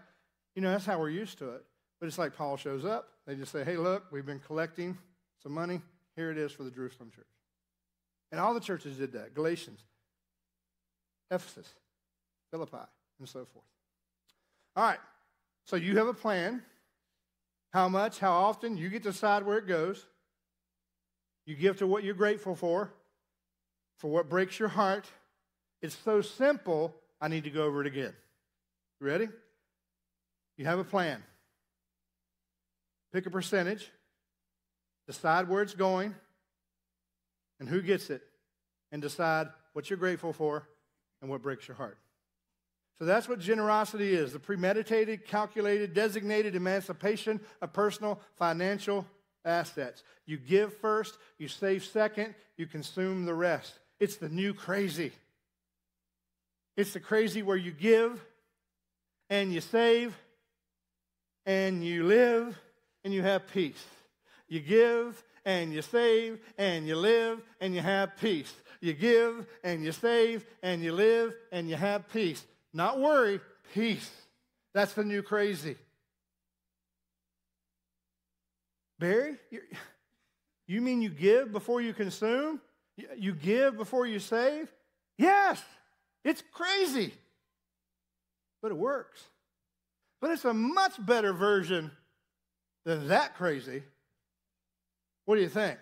You 0.54 0.62
know, 0.62 0.70
that's 0.70 0.86
how 0.86 1.00
we're 1.00 1.10
used 1.10 1.38
to 1.38 1.56
it. 1.56 1.64
But 2.00 2.06
it's 2.06 2.18
like 2.18 2.36
Paul 2.36 2.56
shows 2.56 2.84
up. 2.84 3.08
They 3.26 3.34
just 3.34 3.50
say, 3.50 3.64
hey, 3.64 3.78
look, 3.78 4.04
we've 4.12 4.24
been 4.24 4.38
collecting 4.46 4.96
some 5.42 5.50
money. 5.50 5.80
Here 6.14 6.30
it 6.30 6.38
is 6.38 6.52
for 6.52 6.62
the 6.62 6.70
Jerusalem 6.70 7.10
church. 7.12 7.26
And 8.30 8.40
all 8.40 8.54
the 8.54 8.60
churches 8.60 8.96
did 8.96 9.10
that 9.14 9.34
Galatians, 9.34 9.80
Ephesus, 11.32 11.68
Philippi, 12.52 12.76
and 13.18 13.28
so 13.28 13.46
forth. 13.46 13.64
All 14.76 14.84
right, 14.84 15.00
so 15.64 15.74
you 15.74 15.96
have 15.96 16.06
a 16.06 16.14
plan. 16.14 16.62
How 17.72 17.88
much, 17.88 18.18
how 18.18 18.32
often, 18.32 18.76
you 18.76 18.90
get 18.90 19.02
to 19.02 19.10
decide 19.10 19.44
where 19.44 19.56
it 19.56 19.66
goes. 19.66 20.06
You 21.46 21.56
give 21.56 21.78
to 21.78 21.86
what 21.86 22.04
you're 22.04 22.14
grateful 22.14 22.54
for, 22.54 22.92
for 23.96 24.10
what 24.10 24.28
breaks 24.28 24.58
your 24.58 24.68
heart. 24.68 25.06
It's 25.80 25.96
so 26.04 26.20
simple, 26.20 26.94
I 27.20 27.28
need 27.28 27.44
to 27.44 27.50
go 27.50 27.64
over 27.64 27.80
it 27.80 27.86
again. 27.86 28.12
You 29.00 29.06
ready? 29.06 29.28
You 30.58 30.66
have 30.66 30.78
a 30.78 30.84
plan. 30.84 31.22
Pick 33.12 33.26
a 33.26 33.30
percentage, 33.30 33.90
decide 35.06 35.48
where 35.48 35.62
it's 35.62 35.74
going, 35.74 36.14
and 37.58 37.68
who 37.68 37.80
gets 37.80 38.10
it, 38.10 38.22
and 38.90 39.00
decide 39.00 39.48
what 39.72 39.88
you're 39.88 39.98
grateful 39.98 40.34
for 40.34 40.68
and 41.22 41.30
what 41.30 41.42
breaks 41.42 41.66
your 41.66 41.76
heart. 41.76 41.96
So 42.98 43.04
that's 43.06 43.28
what 43.28 43.40
generosity 43.40 44.14
is 44.14 44.32
the 44.32 44.38
premeditated, 44.38 45.26
calculated, 45.26 45.94
designated 45.94 46.54
emancipation 46.54 47.40
of 47.60 47.72
personal 47.72 48.20
financial 48.36 49.06
assets. 49.44 50.02
You 50.26 50.36
give 50.36 50.76
first, 50.76 51.18
you 51.38 51.48
save 51.48 51.84
second, 51.84 52.34
you 52.56 52.66
consume 52.66 53.24
the 53.24 53.34
rest. 53.34 53.78
It's 53.98 54.16
the 54.16 54.28
new 54.28 54.54
crazy. 54.54 55.12
It's 56.76 56.92
the 56.92 57.00
crazy 57.00 57.42
where 57.42 57.56
you 57.56 57.72
give 57.72 58.24
and 59.28 59.52
you 59.52 59.60
save 59.60 60.16
and 61.44 61.84
you 61.84 62.04
live 62.04 62.58
and 63.04 63.12
you 63.12 63.22
have 63.22 63.48
peace. 63.48 63.84
You 64.48 64.60
give 64.60 65.22
and 65.44 65.72
you 65.72 65.82
save 65.82 66.38
and 66.56 66.86
you 66.86 66.96
live 66.96 67.42
and 67.60 67.74
you 67.74 67.80
have 67.80 68.16
peace. 68.16 68.52
You 68.80 68.92
give 68.92 69.46
and 69.62 69.84
you 69.84 69.92
save 69.92 70.44
and 70.62 70.82
you 70.82 70.92
live 70.92 71.34
and 71.50 71.68
you 71.68 71.76
have 71.76 72.08
peace. 72.12 72.44
Not 72.74 73.00
worry, 73.00 73.40
peace. 73.74 74.10
That's 74.74 74.94
the 74.94 75.04
new 75.04 75.22
crazy. 75.22 75.76
Barry, 78.98 79.36
you 80.66 80.80
mean 80.80 81.02
you 81.02 81.10
give 81.10 81.52
before 81.52 81.80
you 81.80 81.92
consume? 81.92 82.60
You 83.16 83.34
give 83.34 83.76
before 83.76 84.06
you 84.06 84.18
save? 84.18 84.72
Yes, 85.18 85.62
it's 86.24 86.42
crazy. 86.52 87.12
But 88.62 88.70
it 88.70 88.76
works. 88.76 89.22
But 90.20 90.30
it's 90.30 90.44
a 90.44 90.54
much 90.54 91.04
better 91.04 91.32
version 91.32 91.90
than 92.84 93.08
that 93.08 93.36
crazy. 93.36 93.82
What 95.24 95.34
do 95.34 95.42
you 95.42 95.48
think? 95.48 95.78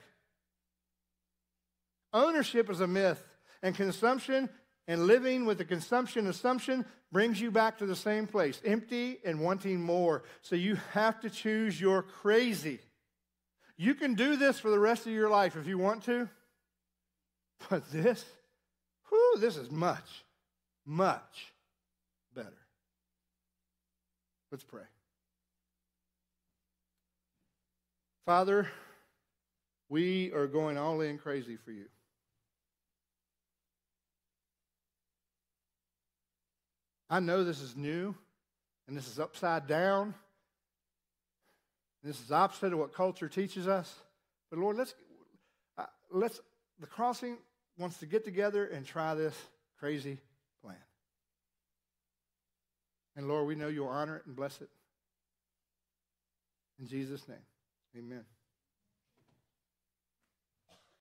Ownership 2.13 2.71
is 2.71 2.81
a 2.81 2.87
myth, 2.87 3.23
and 3.63 3.75
consumption 3.75 4.49
and 4.91 5.07
living 5.07 5.45
with 5.47 5.57
the 5.57 5.65
consumption 5.65 6.27
assumption 6.27 6.85
brings 7.13 7.41
you 7.41 7.53
back 7.53 7.79
to 7.79 7.87
the 7.87 7.95
same 7.95 8.27
place, 8.27 8.61
empty 8.65 9.19
and 9.25 9.39
wanting 9.39 9.81
more. 9.81 10.25
So 10.43 10.57
you 10.57 10.79
have 10.95 11.21
to 11.21 11.31
choose 11.31 11.81
your 11.81 12.03
crazy. 12.03 12.81
You 13.77 13.95
can 13.95 14.15
do 14.15 14.35
this 14.35 14.59
for 14.59 14.69
the 14.69 14.81
rest 14.81 15.07
of 15.07 15.13
your 15.13 15.31
life 15.31 15.55
if 15.55 15.69
you 15.69 15.79
want 15.79 16.03
to, 16.07 16.29
but 17.69 17.89
this, 17.93 18.25
whew, 19.11 19.37
this 19.39 19.57
is 19.57 19.71
much, 19.71 20.25
much 20.85 21.53
better. 22.35 22.49
Let's 24.51 24.65
pray. 24.65 24.83
Father, 28.27 28.69
we 29.89 30.33
are 30.33 30.49
going 30.49 30.77
all 30.77 31.01
in 31.01 31.17
crazy 31.17 31.57
for 31.65 31.71
you. 31.71 31.87
I 37.11 37.19
know 37.19 37.43
this 37.43 37.61
is 37.61 37.77
new 37.77 38.15
and 38.87 38.97
this 38.97 39.09
is 39.09 39.19
upside 39.19 39.67
down. 39.67 40.15
This 42.05 42.21
is 42.21 42.31
opposite 42.31 42.73
of 42.73 42.79
what 42.79 42.95
culture 42.95 43.29
teaches 43.29 43.67
us. 43.67 43.93
But 44.49 44.61
Lord, 44.61 44.77
let's, 44.77 44.95
uh, 45.77 45.87
let's, 46.13 46.41
the 46.79 46.87
crossing 46.87 47.37
wants 47.77 47.99
to 47.99 48.07
get 48.07 48.25
together 48.25 48.65
and 48.65 48.87
try 48.87 49.15
this 49.15 49.35
crazy 49.79 50.19
plan. 50.63 50.77
And 53.17 53.29
Lord, 53.29 53.47
we 53.47 53.57
know 53.57 53.69
you'll 53.69 53.89
honor 53.89 54.17
it 54.17 54.27
and 54.27 54.37
bless 54.37 54.61
it. 54.61 54.69
In 56.79 56.87
Jesus' 56.87 57.27
name, 57.29 57.37
amen. 57.99 58.25